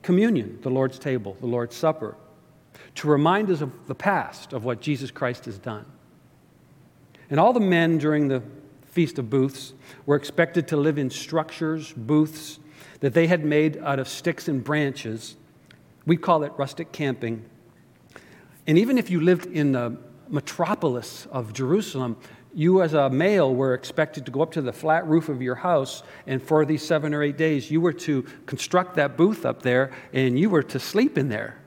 communion, 0.02 0.58
the 0.62 0.70
Lord's 0.70 0.98
table, 0.98 1.36
the 1.40 1.46
Lord's 1.46 1.76
Supper, 1.76 2.16
to 2.94 3.08
remind 3.08 3.50
us 3.50 3.60
of 3.60 3.86
the 3.86 3.94
past, 3.94 4.54
of 4.54 4.64
what 4.64 4.80
Jesus 4.80 5.10
Christ 5.10 5.44
has 5.44 5.58
done. 5.58 5.84
And 7.28 7.38
all 7.38 7.52
the 7.52 7.60
men 7.60 7.98
during 7.98 8.28
the 8.28 8.42
Feast 8.86 9.18
of 9.18 9.28
Booths 9.28 9.74
were 10.06 10.16
expected 10.16 10.66
to 10.68 10.76
live 10.76 10.98
in 10.98 11.10
structures, 11.10 11.92
booths, 11.92 12.58
that 13.00 13.12
they 13.12 13.26
had 13.26 13.44
made 13.44 13.76
out 13.78 13.98
of 13.98 14.08
sticks 14.08 14.48
and 14.48 14.64
branches. 14.64 15.36
We 16.06 16.16
call 16.16 16.42
it 16.44 16.52
rustic 16.56 16.92
camping. 16.92 17.44
And 18.66 18.78
even 18.78 18.96
if 18.96 19.10
you 19.10 19.20
lived 19.20 19.46
in 19.46 19.72
the 19.72 19.96
metropolis 20.28 21.26
of 21.30 21.52
Jerusalem, 21.52 22.16
you 22.54 22.82
as 22.82 22.94
a 22.94 23.08
male 23.08 23.54
were 23.54 23.74
expected 23.74 24.26
to 24.26 24.32
go 24.32 24.42
up 24.42 24.52
to 24.52 24.62
the 24.62 24.72
flat 24.72 25.06
roof 25.06 25.28
of 25.28 25.40
your 25.40 25.54
house 25.54 26.02
and 26.26 26.42
for 26.42 26.64
these 26.64 26.82
seven 26.82 27.14
or 27.14 27.22
eight 27.22 27.36
days 27.36 27.70
you 27.70 27.80
were 27.80 27.92
to 27.92 28.22
construct 28.46 28.96
that 28.96 29.16
booth 29.16 29.46
up 29.46 29.62
there 29.62 29.92
and 30.12 30.38
you 30.38 30.50
were 30.50 30.62
to 30.62 30.78
sleep 30.78 31.16
in 31.16 31.28
there 31.28 31.58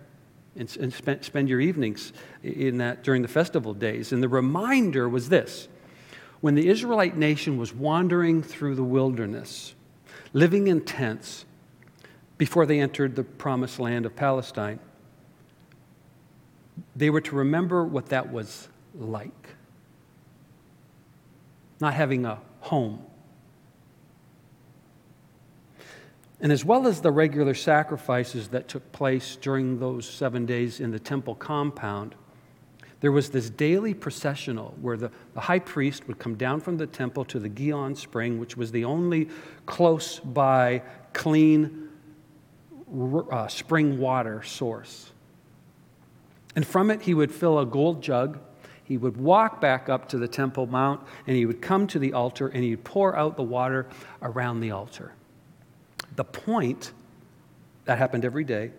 and, 0.55 0.75
and 0.77 0.93
spend, 0.93 1.23
spend 1.23 1.49
your 1.49 1.61
evenings 1.61 2.13
in 2.43 2.77
that 2.77 3.03
during 3.03 3.21
the 3.21 3.27
festival 3.27 3.73
days. 3.73 4.11
And 4.11 4.21
the 4.21 4.29
reminder 4.29 5.09
was 5.09 5.29
this. 5.29 5.67
When 6.41 6.55
the 6.55 6.67
israelite 6.67 7.15
nation 7.15 7.57
was 7.57 7.73
wandering 7.73 8.43
through 8.43 8.75
the 8.75 8.83
wilderness 8.83 9.73
living 10.33 10.67
in 10.67 10.81
tents 10.81 11.45
before 12.37 12.65
they 12.65 12.79
entered 12.79 13.15
the 13.15 13.23
promised 13.23 13.79
land 13.79 14.05
of 14.05 14.15
palestine 14.15 14.79
they 16.95 17.09
were 17.09 17.21
to 17.21 17.35
remember 17.35 17.85
what 17.85 18.07
that 18.07 18.31
was 18.31 18.67
like 18.95 19.52
not 21.83 21.93
having 21.93 22.25
a 22.25 22.39
home. 22.61 22.99
And 26.39 26.51
as 26.51 26.63
well 26.63 26.87
as 26.87 27.01
the 27.01 27.11
regular 27.11 27.53
sacrifices 27.53 28.47
that 28.49 28.69
took 28.69 28.89
place 28.93 29.35
during 29.35 29.79
those 29.79 30.09
seven 30.09 30.45
days 30.45 30.79
in 30.79 30.91
the 30.91 30.99
temple 30.99 31.35
compound, 31.35 32.15
there 33.01 33.11
was 33.11 33.29
this 33.31 33.49
daily 33.49 33.93
processional 33.93 34.75
where 34.81 34.95
the, 34.95 35.11
the 35.33 35.41
high 35.41 35.59
priest 35.59 36.07
would 36.07 36.19
come 36.19 36.35
down 36.35 36.61
from 36.61 36.77
the 36.77 36.87
temple 36.87 37.25
to 37.25 37.37
the 37.37 37.49
Gihon 37.49 37.95
spring, 37.95 38.39
which 38.39 38.55
was 38.55 38.71
the 38.71 38.85
only 38.85 39.27
close 39.65 40.19
by 40.19 40.83
clean 41.11 41.89
uh, 43.29 43.47
spring 43.49 43.99
water 43.99 44.41
source. 44.43 45.11
And 46.55 46.65
from 46.65 46.89
it, 46.91 47.01
he 47.01 47.13
would 47.13 47.31
fill 47.31 47.59
a 47.59 47.65
gold 47.65 48.01
jug 48.01 48.39
he 48.83 48.97
would 48.97 49.17
walk 49.17 49.61
back 49.61 49.89
up 49.89 50.09
to 50.09 50.17
the 50.17 50.27
Temple 50.27 50.67
Mount 50.67 51.01
and 51.25 51.35
he 51.35 51.45
would 51.45 51.61
come 51.61 51.87
to 51.87 51.99
the 51.99 52.13
altar 52.13 52.47
and 52.47 52.63
he'd 52.63 52.83
pour 52.83 53.15
out 53.15 53.37
the 53.37 53.43
water 53.43 53.87
around 54.21 54.59
the 54.59 54.71
altar. 54.71 55.13
The 56.15 56.23
point, 56.23 56.91
that 57.85 57.97
happened 57.97 58.25
every 58.25 58.43
day, 58.43 58.71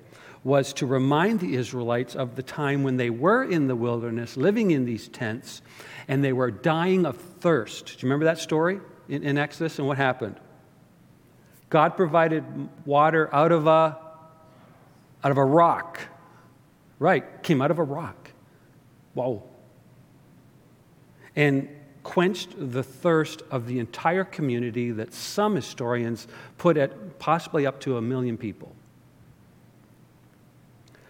was 0.43 0.75
to 0.75 0.87
remind 0.87 1.41
the 1.41 1.55
Israelites 1.57 2.15
of 2.15 2.37
the 2.37 2.43
time 2.43 2.83
when 2.83 2.99
they 2.99 3.11
were 3.11 3.43
in 3.43 3.67
the 3.67 3.77
wilderness, 3.77 4.37
living 4.37 4.71
in 4.71 4.85
these 4.85 5.09
tents, 5.09 5.63
and 6.07 6.23
they 6.23 6.33
were 6.33 6.51
dying 6.51 7.07
of 7.07 7.17
thirst. 7.17 7.87
Do 7.87 7.93
you 7.95 7.99
remember 8.03 8.27
that 8.27 8.39
story 8.39 8.81
in, 9.09 9.23
in 9.23 9.39
Exodus 9.39 9.79
and 9.79 9.89
what 9.89 9.97
happened? 9.97 10.39
God 11.71 11.97
provided 11.97 12.45
water 12.85 13.35
out 13.35 13.53
of 13.53 13.67
a, 13.67 13.99
out 15.25 15.31
of 15.31 15.39
a 15.39 15.45
rock 15.45 16.01
Right, 16.99 17.43
came 17.43 17.61
out 17.61 17.71
of 17.71 17.79
a 17.79 17.83
rock. 17.83 18.31
Whoa. 19.15 19.43
And 21.37 21.69
quenched 22.03 22.55
the 22.59 22.83
thirst 22.83 23.43
of 23.51 23.67
the 23.67 23.79
entire 23.79 24.25
community 24.25 24.91
that 24.91 25.13
some 25.13 25.55
historians 25.57 26.29
put 26.59 26.77
at 26.77 27.19
possibly 27.19 27.67
up 27.67 27.81
to 27.81 27.97
a 27.97 28.03
million 28.03 28.37
people. 28.37 28.75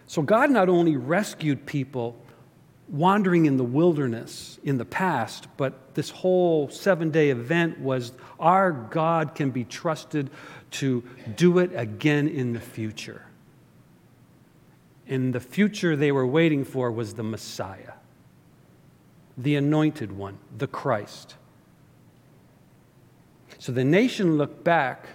So 0.07 0.21
God 0.21 0.49
not 0.49 0.69
only 0.69 0.95
rescued 0.95 1.65
people 1.65 2.15
wandering 2.87 3.45
in 3.45 3.57
the 3.57 3.63
wilderness 3.63 4.59
in 4.63 4.77
the 4.77 4.85
past, 4.85 5.47
but 5.57 5.95
this 5.95 6.09
whole 6.09 6.69
seven 6.69 7.09
day 7.09 7.29
event 7.31 7.79
was 7.79 8.11
our 8.39 8.71
God 8.71 9.35
can 9.35 9.49
be 9.49 9.63
trusted 9.63 10.29
to 10.71 11.03
do 11.35 11.59
it 11.59 11.71
again 11.73 12.27
in 12.27 12.53
the 12.53 12.59
future. 12.59 13.23
And 15.07 15.33
the 15.33 15.39
future 15.39 15.95
they 15.95 16.11
were 16.11 16.25
waiting 16.25 16.63
for 16.63 16.91
was 16.91 17.13
the 17.13 17.23
Messiah, 17.23 17.93
the 19.37 19.55
anointed 19.55 20.11
one, 20.11 20.37
the 20.57 20.67
Christ. 20.67 21.35
So 23.59 23.71
the 23.71 23.83
nation 23.83 24.37
looked 24.37 24.63
back, 24.63 25.07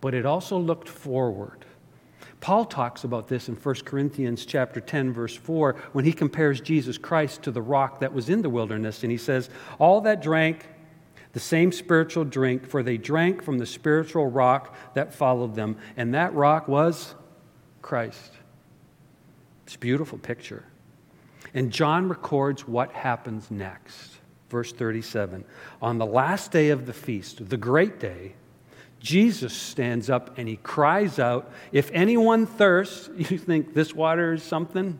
but 0.00 0.14
it 0.14 0.26
also 0.26 0.58
looked 0.58 0.88
forward. 0.88 1.64
Paul 2.40 2.66
talks 2.66 3.04
about 3.04 3.28
this 3.28 3.48
in 3.48 3.54
1 3.54 3.74
Corinthians 3.86 4.44
chapter 4.44 4.78
10 4.78 5.14
verse 5.14 5.34
4 5.34 5.76
when 5.92 6.04
he 6.04 6.12
compares 6.12 6.60
Jesus 6.60 6.98
Christ 6.98 7.42
to 7.44 7.50
the 7.50 7.62
rock 7.62 8.00
that 8.00 8.12
was 8.12 8.28
in 8.28 8.42
the 8.42 8.50
wilderness 8.50 9.02
and 9.02 9.10
he 9.10 9.16
says 9.16 9.48
all 9.78 10.02
that 10.02 10.20
drank 10.20 10.66
the 11.32 11.40
same 11.40 11.72
spiritual 11.72 12.22
drink 12.22 12.66
for 12.66 12.82
they 12.82 12.98
drank 12.98 13.42
from 13.42 13.56
the 13.56 13.64
spiritual 13.64 14.26
rock 14.26 14.76
that 14.92 15.14
followed 15.14 15.54
them 15.54 15.78
and 15.96 16.12
that 16.12 16.34
rock 16.34 16.68
was 16.68 17.14
Christ. 17.80 18.32
It's 19.64 19.76
a 19.76 19.78
beautiful 19.78 20.18
picture. 20.18 20.66
And 21.54 21.70
John 21.70 22.08
records 22.08 22.66
what 22.66 22.92
happens 22.92 23.50
next. 23.50 24.18
Verse 24.50 24.72
37 24.72 25.44
On 25.80 25.98
the 25.98 26.06
last 26.06 26.50
day 26.50 26.70
of 26.70 26.86
the 26.86 26.92
feast, 26.92 27.48
the 27.48 27.56
great 27.56 27.98
day, 27.98 28.34
Jesus 28.98 29.52
stands 29.52 30.10
up 30.10 30.38
and 30.38 30.48
he 30.48 30.56
cries 30.56 31.18
out, 31.18 31.50
If 31.72 31.90
anyone 31.92 32.46
thirsts, 32.46 33.08
you 33.16 33.38
think 33.38 33.74
this 33.74 33.94
water 33.94 34.32
is 34.32 34.42
something? 34.42 34.98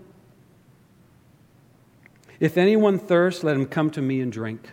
If 2.41 2.57
anyone 2.57 2.99
thirsts, 2.99 3.45
let 3.45 3.57
him 3.57 3.67
come 3.67 3.91
to 3.91 4.03
me 4.03 4.21
and 4.21 4.31
drink. 4.31 4.69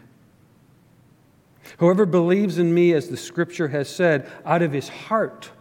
Whoever 1.78 2.06
believes 2.06 2.58
in 2.58 2.74
me, 2.74 2.94
as 2.94 3.08
the 3.08 3.18
scripture 3.18 3.70
has 3.70 3.88
said, 3.88 4.30
out 4.46 4.62
of 4.62 4.74
his 4.74 4.90
heart 4.90 5.52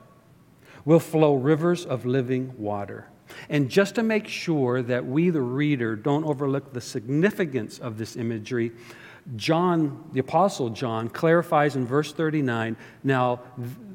will 0.85 0.99
flow 0.99 1.35
rivers 1.35 1.85
of 1.85 2.07
living 2.07 2.55
water. 2.59 3.10
And 3.49 3.69
just 3.69 3.97
to 3.97 4.03
make 4.03 4.29
sure 4.29 4.83
that 4.83 5.07
we, 5.07 5.31
the 5.31 5.41
reader, 5.41 5.97
don't 5.97 6.25
overlook 6.25 6.73
the 6.73 6.81
significance 6.81 7.79
of 7.79 7.99
this 7.99 8.17
imagery, 8.17 8.73
John, 9.37 10.09
the 10.13 10.21
Apostle 10.21 10.71
John, 10.71 11.09
clarifies 11.09 11.77
in 11.77 11.87
verse 11.87 12.13
39 12.13 12.77
now, 13.05 13.41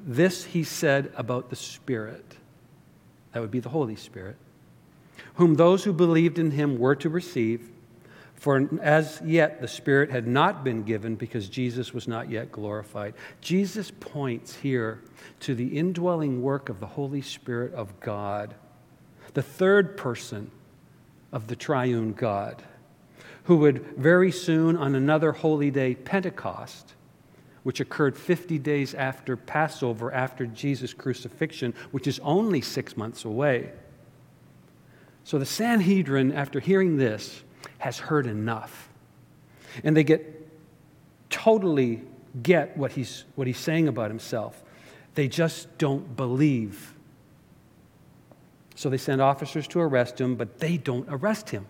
this 0.06 0.46
he 0.46 0.64
said 0.64 1.12
about 1.16 1.50
the 1.50 1.56
Spirit. 1.56 2.38
That 3.34 3.42
would 3.42 3.52
be 3.52 3.60
the 3.60 3.70
Holy 3.70 3.96
Spirit, 3.96 4.38
whom 5.36 5.56
those 5.56 5.84
who 5.84 5.94
believed 5.94 6.40
in 6.40 6.52
him 6.52 6.78
were 6.78 6.96
to 6.98 7.10
receive. 7.10 7.70
For 8.36 8.70
as 8.82 9.22
yet 9.26 9.62
the 9.62 9.68
Spirit 9.68 10.12
had 10.12 10.28
not 10.28 10.64
been 10.64 10.84
given 10.84 11.16
because 11.16 11.50
Jesus 11.50 11.94
was 11.94 12.08
not 12.08 12.30
yet 12.30 12.52
glorified. 12.52 13.16
Jesus 13.42 13.92
points 13.92 14.56
here 14.56 15.02
to 15.42 15.56
the 15.56 15.78
indwelling 15.78 16.42
work 16.42 16.70
of 16.70 16.80
the 16.80 16.86
Holy 16.86 17.22
Spirit 17.22 17.74
of 17.74 18.00
God, 18.00 18.54
the 19.36 19.44
third 19.44 19.96
person 19.96 20.50
of 21.32 21.48
the 21.48 21.56
triune 21.56 22.14
God 22.14 22.64
who 23.44 23.58
would 23.58 23.96
very 23.96 24.32
soon, 24.32 24.76
on 24.76 24.96
another 24.96 25.32
holy 25.32 25.70
day, 25.70 25.94
Pentecost, 25.94 26.94
which 27.62 27.80
occurred 27.80 28.18
50 28.18 28.58
days 28.58 28.96
after 28.96 29.38
Passover, 29.38 30.12
after 30.12 30.48
Jesus' 30.48 30.94
crucifixion, 30.94 31.76
which 31.92 32.08
is 32.08 32.20
only 32.24 32.62
six 32.62 32.98
months 32.98 33.24
away. 33.24 33.72
So 35.24 35.38
the 35.38 35.46
Sanhedrin, 35.46 36.32
after 36.32 36.60
hearing 36.60 36.98
this, 36.98 37.44
has 37.78 38.00
heard 38.00 38.26
enough. 38.26 38.90
And 39.84 39.96
they 39.96 40.04
get 40.04 40.32
totally 41.30 42.02
get 42.42 42.76
what 42.78 42.94
he's, 42.94 43.26
what 43.36 43.46
he's 43.46 43.60
saying 43.60 43.88
about 43.88 44.10
himself. 44.10 44.64
They 45.14 45.28
just 45.28 45.78
don't 45.78 46.16
believe. 46.16 46.95
So 48.76 48.90
they 48.90 48.98
send 48.98 49.22
officers 49.22 49.68
to 49.70 49.80
arrest 49.80 50.20
him, 50.20 50.36
but 50.36 50.60
they 50.60 50.78
don't 50.78 51.08
arrest 51.10 51.50
him. 51.50 51.66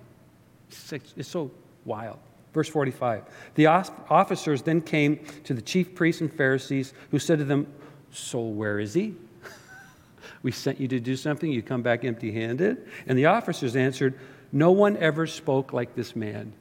It's 0.69 1.27
so 1.27 1.51
wild. 1.85 2.17
Verse 2.53 2.67
45 2.69 3.23
The 3.55 3.67
officers 3.67 4.63
then 4.63 4.81
came 4.81 5.19
to 5.43 5.53
the 5.53 5.61
chief 5.61 5.93
priests 5.93 6.21
and 6.21 6.33
Pharisees, 6.33 6.93
who 7.11 7.19
said 7.19 7.39
to 7.39 7.45
them, 7.45 7.67
So 8.11 8.39
where 8.39 8.79
is 8.79 8.93
he? 8.93 9.15
we 10.41 10.51
sent 10.51 10.79
you 10.79 10.87
to 10.87 10.99
do 10.99 11.15
something, 11.15 11.51
you 11.51 11.61
come 11.61 11.83
back 11.83 12.03
empty 12.03 12.31
handed? 12.31 12.87
And 13.05 13.17
the 13.17 13.27
officers 13.27 13.75
answered, 13.75 14.17
No 14.51 14.71
one 14.71 14.97
ever 14.97 15.27
spoke 15.27 15.73
like 15.73 15.95
this 15.95 16.15
man. 16.15 16.53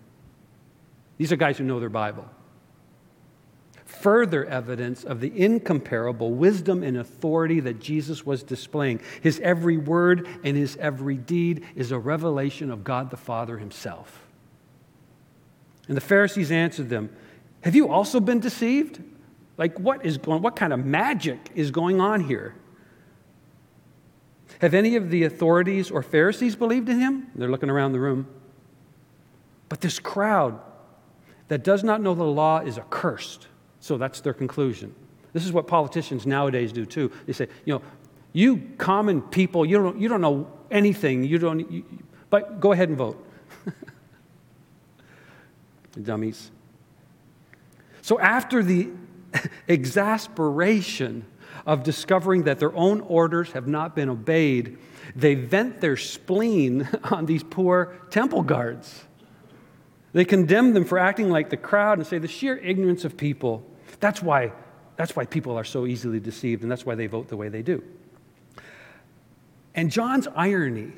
These 1.16 1.32
are 1.32 1.36
guys 1.36 1.58
who 1.58 1.64
know 1.64 1.80
their 1.80 1.88
Bible. 1.88 2.28
Further 4.04 4.44
evidence 4.44 5.02
of 5.02 5.20
the 5.20 5.32
incomparable 5.34 6.30
wisdom 6.34 6.82
and 6.82 6.98
authority 6.98 7.58
that 7.60 7.80
Jesus 7.80 8.26
was 8.26 8.42
displaying. 8.42 9.00
His 9.22 9.40
every 9.40 9.78
word 9.78 10.28
and 10.44 10.58
his 10.58 10.76
every 10.76 11.16
deed 11.16 11.64
is 11.74 11.90
a 11.90 11.98
revelation 11.98 12.70
of 12.70 12.84
God 12.84 13.08
the 13.08 13.16
Father 13.16 13.56
himself. 13.56 14.26
And 15.88 15.96
the 15.96 16.02
Pharisees 16.02 16.52
answered 16.52 16.90
them, 16.90 17.16
Have 17.62 17.74
you 17.74 17.88
also 17.88 18.20
been 18.20 18.40
deceived? 18.40 19.02
Like, 19.56 19.80
what 19.80 20.04
is 20.04 20.18
going 20.18 20.42
what 20.42 20.54
kind 20.54 20.74
of 20.74 20.84
magic 20.84 21.38
is 21.54 21.70
going 21.70 21.98
on 21.98 22.20
here? 22.24 22.54
Have 24.60 24.74
any 24.74 24.96
of 24.96 25.08
the 25.08 25.24
authorities 25.24 25.90
or 25.90 26.02
Pharisees 26.02 26.56
believed 26.56 26.90
in 26.90 27.00
him? 27.00 27.28
They're 27.34 27.50
looking 27.50 27.70
around 27.70 27.92
the 27.92 28.00
room. 28.00 28.26
But 29.70 29.80
this 29.80 29.98
crowd 29.98 30.60
that 31.48 31.64
does 31.64 31.82
not 31.82 32.02
know 32.02 32.14
the 32.14 32.24
law 32.24 32.58
is 32.58 32.76
accursed. 32.76 33.48
So 33.84 33.98
that's 33.98 34.22
their 34.22 34.32
conclusion. 34.32 34.94
This 35.34 35.44
is 35.44 35.52
what 35.52 35.66
politicians 35.66 36.26
nowadays 36.26 36.72
do 36.72 36.86
too. 36.86 37.12
They 37.26 37.34
say, 37.34 37.48
you 37.66 37.74
know, 37.74 37.82
you 38.32 38.62
common 38.78 39.20
people, 39.20 39.66
you 39.66 39.76
don't, 39.76 40.00
you 40.00 40.08
don't 40.08 40.22
know 40.22 40.50
anything. 40.70 41.22
You 41.22 41.36
don't, 41.36 41.70
you, 41.70 41.84
but 42.30 42.60
go 42.60 42.72
ahead 42.72 42.88
and 42.88 42.96
vote 42.96 43.22
dummies. 46.02 46.50
So, 48.00 48.18
after 48.18 48.62
the 48.62 48.88
exasperation 49.68 51.26
of 51.66 51.82
discovering 51.82 52.44
that 52.44 52.60
their 52.60 52.74
own 52.74 53.02
orders 53.02 53.52
have 53.52 53.68
not 53.68 53.94
been 53.94 54.08
obeyed, 54.08 54.78
they 55.14 55.34
vent 55.34 55.82
their 55.82 55.98
spleen 55.98 56.88
on 57.04 57.26
these 57.26 57.42
poor 57.42 57.98
temple 58.08 58.44
guards. 58.44 59.04
They 60.14 60.24
condemn 60.24 60.72
them 60.72 60.86
for 60.86 60.98
acting 60.98 61.28
like 61.28 61.50
the 61.50 61.58
crowd 61.58 61.98
and 61.98 62.06
say 62.06 62.16
the 62.16 62.28
sheer 62.28 62.56
ignorance 62.56 63.04
of 63.04 63.18
people. 63.18 63.70
That's 64.04 64.22
why, 64.22 64.52
that's 64.96 65.16
why 65.16 65.24
people 65.24 65.56
are 65.56 65.64
so 65.64 65.86
easily 65.86 66.20
deceived, 66.20 66.62
and 66.62 66.70
that's 66.70 66.84
why 66.84 66.94
they 66.94 67.06
vote 67.06 67.28
the 67.28 67.38
way 67.38 67.48
they 67.48 67.62
do. 67.62 67.82
And 69.74 69.90
John's 69.90 70.28
irony 70.36 70.92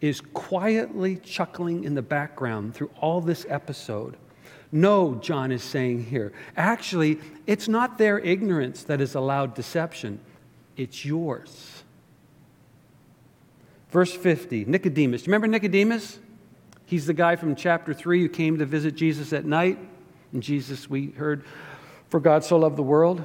is 0.00 0.20
quietly 0.20 1.14
chuckling 1.18 1.84
in 1.84 1.94
the 1.94 2.02
background 2.02 2.74
through 2.74 2.90
all 3.00 3.20
this 3.20 3.46
episode. 3.48 4.16
No, 4.72 5.14
John 5.14 5.52
is 5.52 5.62
saying 5.62 6.06
here. 6.06 6.32
Actually, 6.56 7.20
it's 7.46 7.68
not 7.68 7.98
their 7.98 8.18
ignorance 8.18 8.82
that 8.82 8.98
has 8.98 9.14
allowed 9.14 9.54
deception, 9.54 10.18
it's 10.76 11.04
yours. 11.04 11.84
Verse 13.90 14.12
50, 14.12 14.64
Nicodemus. 14.64 15.28
Remember 15.28 15.46
Nicodemus? 15.46 16.18
He's 16.84 17.06
the 17.06 17.14
guy 17.14 17.36
from 17.36 17.54
chapter 17.54 17.94
3 17.94 18.22
who 18.22 18.28
came 18.28 18.58
to 18.58 18.66
visit 18.66 18.96
Jesus 18.96 19.32
at 19.32 19.44
night. 19.44 19.78
And 20.32 20.42
Jesus, 20.42 20.90
we 20.90 21.10
heard, 21.12 21.44
for 22.08 22.20
God 22.20 22.44
so 22.44 22.56
loved 22.58 22.76
the 22.76 22.82
world 22.82 23.22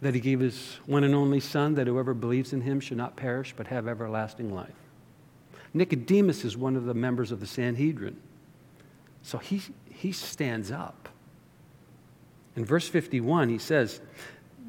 that 0.00 0.14
he 0.14 0.20
gave 0.20 0.40
his 0.40 0.78
one 0.86 1.04
and 1.04 1.14
only 1.14 1.40
Son, 1.40 1.74
that 1.74 1.86
whoever 1.86 2.14
believes 2.14 2.52
in 2.52 2.62
him 2.62 2.80
should 2.80 2.96
not 2.96 3.16
perish 3.16 3.54
but 3.56 3.66
have 3.66 3.86
everlasting 3.86 4.54
life. 4.54 4.74
Nicodemus 5.72 6.44
is 6.44 6.56
one 6.56 6.76
of 6.76 6.84
the 6.84 6.94
members 6.94 7.30
of 7.30 7.40
the 7.40 7.46
Sanhedrin. 7.46 8.16
So 9.22 9.38
he, 9.38 9.62
he 9.90 10.12
stands 10.12 10.70
up. 10.70 11.08
In 12.56 12.64
verse 12.64 12.88
51, 12.88 13.48
he 13.48 13.58
says, 13.58 14.00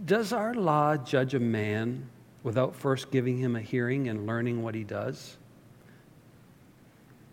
Does 0.06 0.34
our 0.34 0.54
law 0.54 0.98
judge 0.98 1.34
a 1.34 1.40
man 1.40 2.10
without 2.44 2.76
first 2.76 3.12
giving 3.12 3.38
him 3.38 3.56
a 3.56 3.62
hearing 3.62 4.08
and 4.10 4.28
learning 4.28 4.62
what 4.62 4.76
he 4.76 4.84
does? 4.84 5.38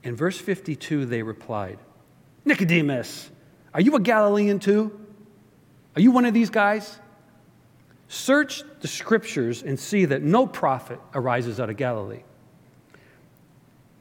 In 0.02 0.16
verse 0.16 0.38
52, 0.38 1.06
they 1.06 1.22
replied, 1.22 1.78
Nicodemus, 2.44 3.30
are 3.74 3.80
you 3.80 3.94
a 3.96 4.00
Galilean 4.00 4.58
too? 4.58 4.98
Are 5.98 6.00
you 6.00 6.12
one 6.12 6.26
of 6.26 6.32
these 6.32 6.48
guys? 6.48 7.00
Search 8.06 8.62
the 8.78 8.86
scriptures 8.86 9.64
and 9.64 9.76
see 9.76 10.04
that 10.04 10.22
no 10.22 10.46
prophet 10.46 11.00
arises 11.12 11.58
out 11.58 11.70
of 11.70 11.76
Galilee. 11.76 12.22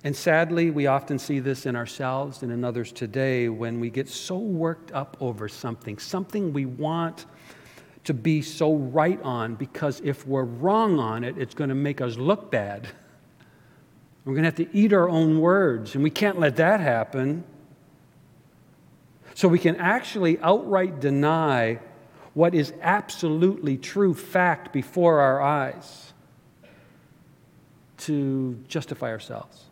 And 0.03 0.15
sadly, 0.15 0.69
we 0.69 0.85
often 0.85 1.17
see 1.17 1.39
this 1.39 1.65
in 1.65 1.75
ourselves 1.75 2.43
and 2.43 2.51
in 2.51 2.63
others 2.63 2.91
today 2.91 3.49
when 3.49 3.79
we 3.79 3.89
get 3.89 4.07
so 4.07 4.37
worked 4.37 4.91
up 4.91 5.17
over 5.19 5.49
something, 5.49 5.97
something 5.97 6.53
we 6.53 6.67
want 6.67 7.25
to 8.03 8.13
be 8.13 8.43
so 8.43 8.75
right 8.75 9.19
on, 9.23 9.55
because 9.55 9.99
if 10.03 10.27
we're 10.27 10.43
wrong 10.43 10.99
on 10.99 11.23
it, 11.23 11.35
it's 11.39 11.55
going 11.55 11.69
to 11.69 11.75
make 11.75 11.99
us 11.99 12.15
look 12.15 12.51
bad. 12.51 12.87
We're 14.23 14.33
going 14.33 14.43
to 14.43 14.49
have 14.49 14.71
to 14.71 14.77
eat 14.77 14.93
our 14.93 15.09
own 15.09 15.41
words, 15.41 15.95
and 15.95 16.03
we 16.03 16.11
can't 16.11 16.39
let 16.39 16.57
that 16.57 16.79
happen. 16.79 17.43
So 19.33 19.47
we 19.47 19.57
can 19.57 19.75
actually 19.77 20.37
outright 20.39 20.99
deny 20.99 21.79
what 22.37 22.53
is 22.53 22.71
absolutely 22.83 23.77
true 23.77 24.13
fact 24.13 24.71
before 24.71 25.21
our 25.21 25.41
eyes 25.41 26.13
to 27.97 28.55
justify 28.67 29.09
ourselves. 29.09 29.63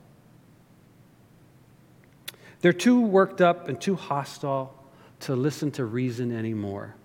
They're 2.62 2.74
too 2.74 3.02
worked 3.02 3.40
up 3.40 3.68
and 3.70 3.80
too 3.80 3.94
hostile 3.94 4.74
to 5.20 5.36
listen 5.36 5.70
to 5.74 5.86
reason 5.86 6.36
anymore. 6.36 6.96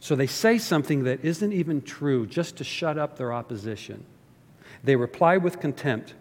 So 0.00 0.16
they 0.16 0.26
say 0.26 0.58
something 0.58 1.04
that 1.04 1.24
isn't 1.24 1.52
even 1.52 1.80
true 1.80 2.26
just 2.26 2.56
to 2.56 2.64
shut 2.64 2.98
up 2.98 3.16
their 3.16 3.32
opposition. 3.32 4.04
They 4.82 4.96
reply 4.96 5.36
with 5.36 5.60
contempt. 5.60 6.14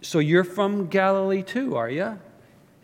So 0.00 0.20
you're 0.20 0.44
from 0.44 0.86
Galilee 0.86 1.42
too, 1.42 1.74
are 1.74 1.90
you? 1.90 2.20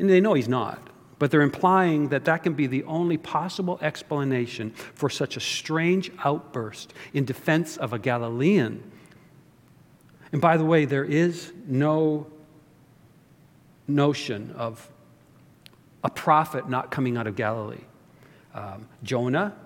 And 0.00 0.10
they 0.10 0.20
know 0.20 0.34
he's 0.34 0.48
not. 0.48 0.90
But 1.24 1.30
they're 1.30 1.40
implying 1.40 2.10
that 2.10 2.26
that 2.26 2.42
can 2.42 2.52
be 2.52 2.66
the 2.66 2.84
only 2.84 3.16
possible 3.16 3.78
explanation 3.80 4.72
for 4.72 5.08
such 5.08 5.38
a 5.38 5.40
strange 5.40 6.12
outburst 6.22 6.92
in 7.14 7.24
defense 7.24 7.78
of 7.78 7.94
a 7.94 7.98
Galilean. 7.98 8.82
And 10.32 10.42
by 10.42 10.58
the 10.58 10.66
way, 10.66 10.84
there 10.84 11.02
is 11.02 11.54
no 11.66 12.26
notion 13.88 14.52
of 14.58 14.86
a 16.02 16.10
prophet 16.10 16.68
not 16.68 16.90
coming 16.90 17.16
out 17.16 17.26
of 17.26 17.36
Galilee. 17.36 17.86
Um, 18.52 18.86
Jonah, 19.02 19.56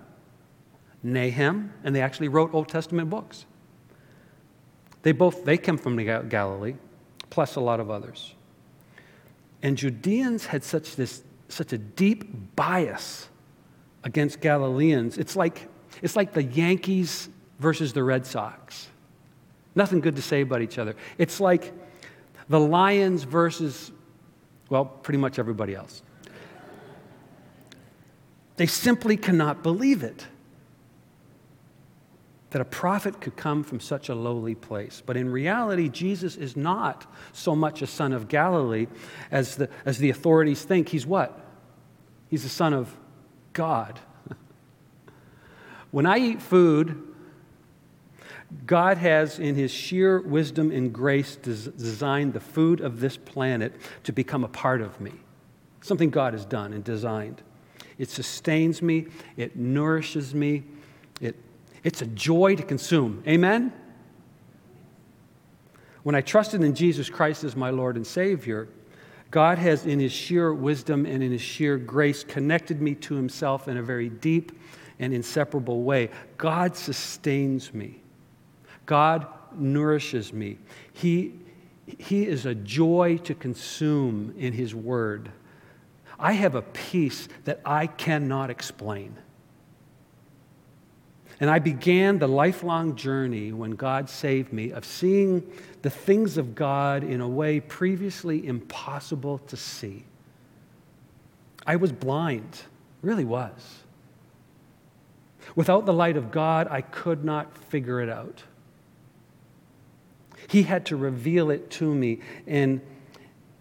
Nahum, 1.02 1.72
and 1.82 1.92
they 1.92 2.02
actually 2.02 2.28
wrote 2.28 2.54
Old 2.54 2.68
Testament 2.68 3.10
books. 3.10 3.46
They 5.02 5.10
both 5.10 5.44
they 5.44 5.58
come 5.58 5.76
from 5.76 5.96
Galilee, 5.96 6.76
plus 7.30 7.56
a 7.56 7.60
lot 7.60 7.80
of 7.80 7.90
others. 7.90 8.36
And 9.60 9.76
Judeans 9.76 10.46
had 10.46 10.62
such 10.62 10.94
this 10.94 11.24
such 11.48 11.72
a 11.72 11.78
deep 11.78 12.56
bias 12.56 13.28
against 14.04 14.40
Galileans. 14.40 15.18
It's 15.18 15.36
like 15.36 15.68
it's 16.02 16.16
like 16.16 16.32
the 16.32 16.42
Yankees 16.42 17.28
versus 17.58 17.92
the 17.92 18.04
Red 18.04 18.26
Sox. 18.26 18.88
Nothing 19.74 20.00
good 20.00 20.16
to 20.16 20.22
say 20.22 20.42
about 20.42 20.62
each 20.62 20.78
other. 20.78 20.94
It's 21.18 21.40
like 21.40 21.72
the 22.48 22.60
Lions 22.60 23.24
versus 23.24 23.92
well, 24.70 24.84
pretty 24.84 25.18
much 25.18 25.38
everybody 25.38 25.74
else. 25.74 26.02
They 28.56 28.66
simply 28.66 29.16
cannot 29.16 29.62
believe 29.62 30.02
it 30.02 30.26
that 32.50 32.62
a 32.62 32.64
prophet 32.64 33.20
could 33.20 33.36
come 33.36 33.62
from 33.62 33.78
such 33.78 34.08
a 34.08 34.14
lowly 34.14 34.54
place. 34.54 35.02
But 35.04 35.16
in 35.16 35.30
reality, 35.30 35.88
Jesus 35.88 36.36
is 36.36 36.56
not 36.56 37.10
so 37.32 37.54
much 37.54 37.82
a 37.82 37.86
son 37.86 38.12
of 38.12 38.28
Galilee 38.28 38.86
as 39.30 39.56
the, 39.56 39.68
as 39.84 39.98
the 39.98 40.10
authorities 40.10 40.62
think. 40.62 40.88
He's 40.88 41.06
what? 41.06 41.38
He's 42.28 42.42
the 42.42 42.48
son 42.48 42.72
of 42.72 42.94
God. 43.52 44.00
when 45.90 46.06
I 46.06 46.18
eat 46.18 46.40
food, 46.40 47.04
God 48.66 48.96
has, 48.96 49.38
in 49.38 49.54
his 49.54 49.70
sheer 49.70 50.20
wisdom 50.20 50.70
and 50.70 50.92
grace, 50.92 51.36
des- 51.36 51.70
designed 51.70 52.32
the 52.32 52.40
food 52.40 52.80
of 52.80 53.00
this 53.00 53.18
planet 53.18 53.74
to 54.04 54.12
become 54.12 54.42
a 54.42 54.48
part 54.48 54.80
of 54.80 54.98
me. 55.00 55.12
Something 55.82 56.08
God 56.08 56.32
has 56.32 56.46
done 56.46 56.72
and 56.72 56.82
designed. 56.82 57.42
It 57.98 58.08
sustains 58.08 58.80
me, 58.80 59.06
it 59.36 59.56
nourishes 59.56 60.34
me, 60.34 60.64
it, 61.20 61.36
it's 61.84 62.02
a 62.02 62.06
joy 62.06 62.56
to 62.56 62.62
consume. 62.62 63.22
Amen? 63.26 63.72
When 66.02 66.14
I 66.14 66.20
trusted 66.20 66.62
in 66.62 66.74
Jesus 66.74 67.10
Christ 67.10 67.44
as 67.44 67.54
my 67.56 67.70
Lord 67.70 67.96
and 67.96 68.06
Savior, 68.06 68.68
God 69.30 69.58
has, 69.58 69.84
in 69.84 70.00
his 70.00 70.12
sheer 70.12 70.54
wisdom 70.54 71.04
and 71.04 71.22
in 71.22 71.32
his 71.32 71.42
sheer 71.42 71.76
grace, 71.76 72.24
connected 72.24 72.80
me 72.80 72.94
to 72.96 73.14
himself 73.14 73.68
in 73.68 73.76
a 73.76 73.82
very 73.82 74.08
deep 74.08 74.52
and 74.98 75.12
inseparable 75.12 75.82
way. 75.82 76.10
God 76.36 76.76
sustains 76.76 77.74
me. 77.74 78.00
God 78.86 79.26
nourishes 79.54 80.32
me. 80.32 80.58
He, 80.92 81.34
he 81.86 82.26
is 82.26 82.46
a 82.46 82.54
joy 82.54 83.18
to 83.24 83.34
consume 83.34 84.34
in 84.38 84.52
His 84.52 84.74
Word. 84.74 85.30
I 86.18 86.32
have 86.32 86.54
a 86.54 86.62
peace 86.62 87.28
that 87.44 87.60
I 87.64 87.86
cannot 87.86 88.50
explain. 88.50 89.16
And 91.40 91.48
I 91.48 91.60
began 91.60 92.18
the 92.18 92.26
lifelong 92.26 92.96
journey 92.96 93.52
when 93.52 93.72
God 93.72 94.10
saved 94.10 94.52
me 94.52 94.72
of 94.72 94.84
seeing 94.84 95.48
the 95.82 95.90
things 95.90 96.36
of 96.36 96.54
God 96.54 97.04
in 97.04 97.20
a 97.20 97.28
way 97.28 97.60
previously 97.60 98.44
impossible 98.46 99.38
to 99.46 99.56
see. 99.56 100.04
I 101.64 101.76
was 101.76 101.92
blind, 101.92 102.62
really 103.02 103.24
was. 103.24 103.84
Without 105.54 105.86
the 105.86 105.92
light 105.92 106.16
of 106.16 106.30
God, 106.30 106.66
I 106.70 106.80
could 106.80 107.24
not 107.24 107.56
figure 107.56 108.00
it 108.00 108.08
out. 108.08 108.42
He 110.48 110.62
had 110.62 110.86
to 110.86 110.96
reveal 110.96 111.50
it 111.50 111.70
to 111.72 111.94
me, 111.94 112.20
and 112.46 112.80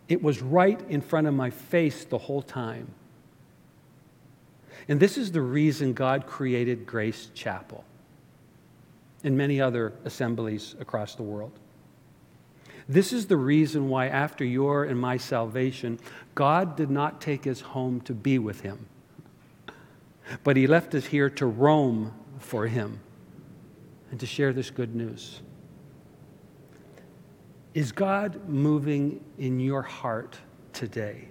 it 0.08 0.24
was 0.24 0.42
right 0.42 0.80
in 0.90 1.02
front 1.02 1.28
of 1.28 1.34
my 1.34 1.50
face 1.50 2.06
the 2.06 2.18
whole 2.18 2.42
time. 2.42 2.94
And 4.88 5.00
this 5.00 5.18
is 5.18 5.32
the 5.32 5.42
reason 5.42 5.94
God 5.94 6.26
created 6.28 6.86
Grace 6.86 7.30
Chapel 7.34 7.84
and 9.24 9.38
many 9.38 9.60
other 9.60 9.94
assemblies 10.06 10.76
across 10.80 11.16
the 11.16 11.24
world. 11.24 11.52
This 12.88 13.12
is 13.12 13.28
the 13.28 13.36
reason 13.36 13.90
why, 13.90 14.08
after 14.08 14.46
your 14.46 14.86
and 14.86 14.98
my 14.98 15.18
salvation, 15.18 16.00
God 16.36 16.78
did 16.78 16.90
not 16.90 17.20
take 17.20 17.46
us 17.46 17.60
home 17.60 18.00
to 18.02 18.14
be 18.14 18.40
with 18.40 18.62
Him, 18.62 18.86
but 20.44 20.56
He 20.56 20.68
left 20.68 20.96
us 20.96 21.06
here 21.06 21.30
to 21.32 21.46
roam 21.46 22.14
for 22.40 22.68
Him 22.68 23.02
and 24.10 24.20
to 24.22 24.26
share 24.26 24.54
this 24.54 24.70
good 24.70 24.96
news. 24.96 25.42
Is 27.74 27.92
God 27.92 28.48
moving 28.48 29.24
in 29.38 29.60
your 29.60 29.82
heart 29.82 30.38
today? 30.72 31.28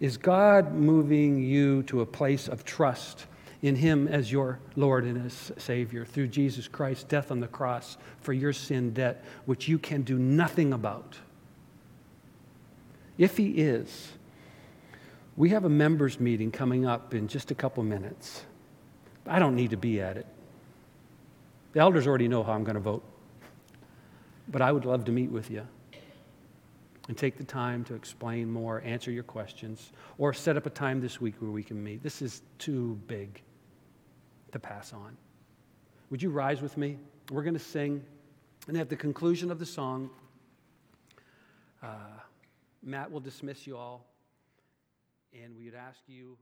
Is 0.00 0.16
God 0.16 0.74
moving 0.74 1.42
you 1.42 1.82
to 1.84 2.00
a 2.00 2.06
place 2.06 2.48
of 2.48 2.64
trust 2.64 3.26
in 3.62 3.74
Him 3.74 4.06
as 4.06 4.30
your 4.30 4.60
Lord 4.76 5.04
and 5.04 5.26
as 5.26 5.52
Savior 5.56 6.04
through 6.04 6.28
Jesus 6.28 6.68
Christ's 6.68 7.04
death 7.04 7.30
on 7.32 7.40
the 7.40 7.48
cross 7.48 7.98
for 8.20 8.32
your 8.32 8.52
sin 8.52 8.92
debt, 8.92 9.24
which 9.46 9.66
you 9.66 9.78
can 9.78 10.02
do 10.02 10.16
nothing 10.18 10.72
about? 10.72 11.18
If 13.16 13.36
He 13.36 13.50
is, 13.50 14.12
we 15.36 15.50
have 15.50 15.64
a 15.64 15.68
members' 15.68 16.20
meeting 16.20 16.52
coming 16.52 16.86
up 16.86 17.14
in 17.14 17.26
just 17.26 17.50
a 17.50 17.54
couple 17.54 17.82
minutes. 17.82 18.44
I 19.26 19.40
don't 19.40 19.56
need 19.56 19.70
to 19.70 19.76
be 19.76 20.00
at 20.00 20.16
it. 20.16 20.26
The 21.72 21.80
elders 21.80 22.06
already 22.06 22.28
know 22.28 22.42
how 22.44 22.52
I'm 22.52 22.64
going 22.64 22.74
to 22.74 22.80
vote. 22.80 23.04
But 24.48 24.62
I 24.62 24.72
would 24.72 24.84
love 24.84 25.04
to 25.06 25.12
meet 25.12 25.30
with 25.30 25.50
you 25.50 25.66
and 27.08 27.16
take 27.16 27.38
the 27.38 27.44
time 27.44 27.84
to 27.84 27.94
explain 27.94 28.50
more, 28.50 28.82
answer 28.84 29.10
your 29.10 29.24
questions, 29.24 29.92
or 30.18 30.32
set 30.34 30.56
up 30.56 30.66
a 30.66 30.70
time 30.70 31.00
this 31.00 31.20
week 31.20 31.34
where 31.40 31.50
we 31.50 31.62
can 31.62 31.82
meet. 31.82 32.02
This 32.02 32.20
is 32.20 32.42
too 32.58 33.00
big 33.06 33.42
to 34.52 34.58
pass 34.58 34.92
on. 34.92 35.16
Would 36.10 36.22
you 36.22 36.30
rise 36.30 36.60
with 36.60 36.76
me? 36.76 36.98
We're 37.30 37.42
going 37.42 37.54
to 37.54 37.60
sing, 37.60 38.04
and 38.68 38.76
at 38.76 38.88
the 38.88 38.96
conclusion 38.96 39.50
of 39.50 39.58
the 39.58 39.66
song, 39.66 40.10
uh, 41.82 41.88
Matt 42.82 43.10
will 43.10 43.20
dismiss 43.20 43.66
you 43.66 43.76
all, 43.76 44.06
and 45.32 45.56
we 45.56 45.64
would 45.64 45.74
ask 45.74 46.00
you. 46.06 46.36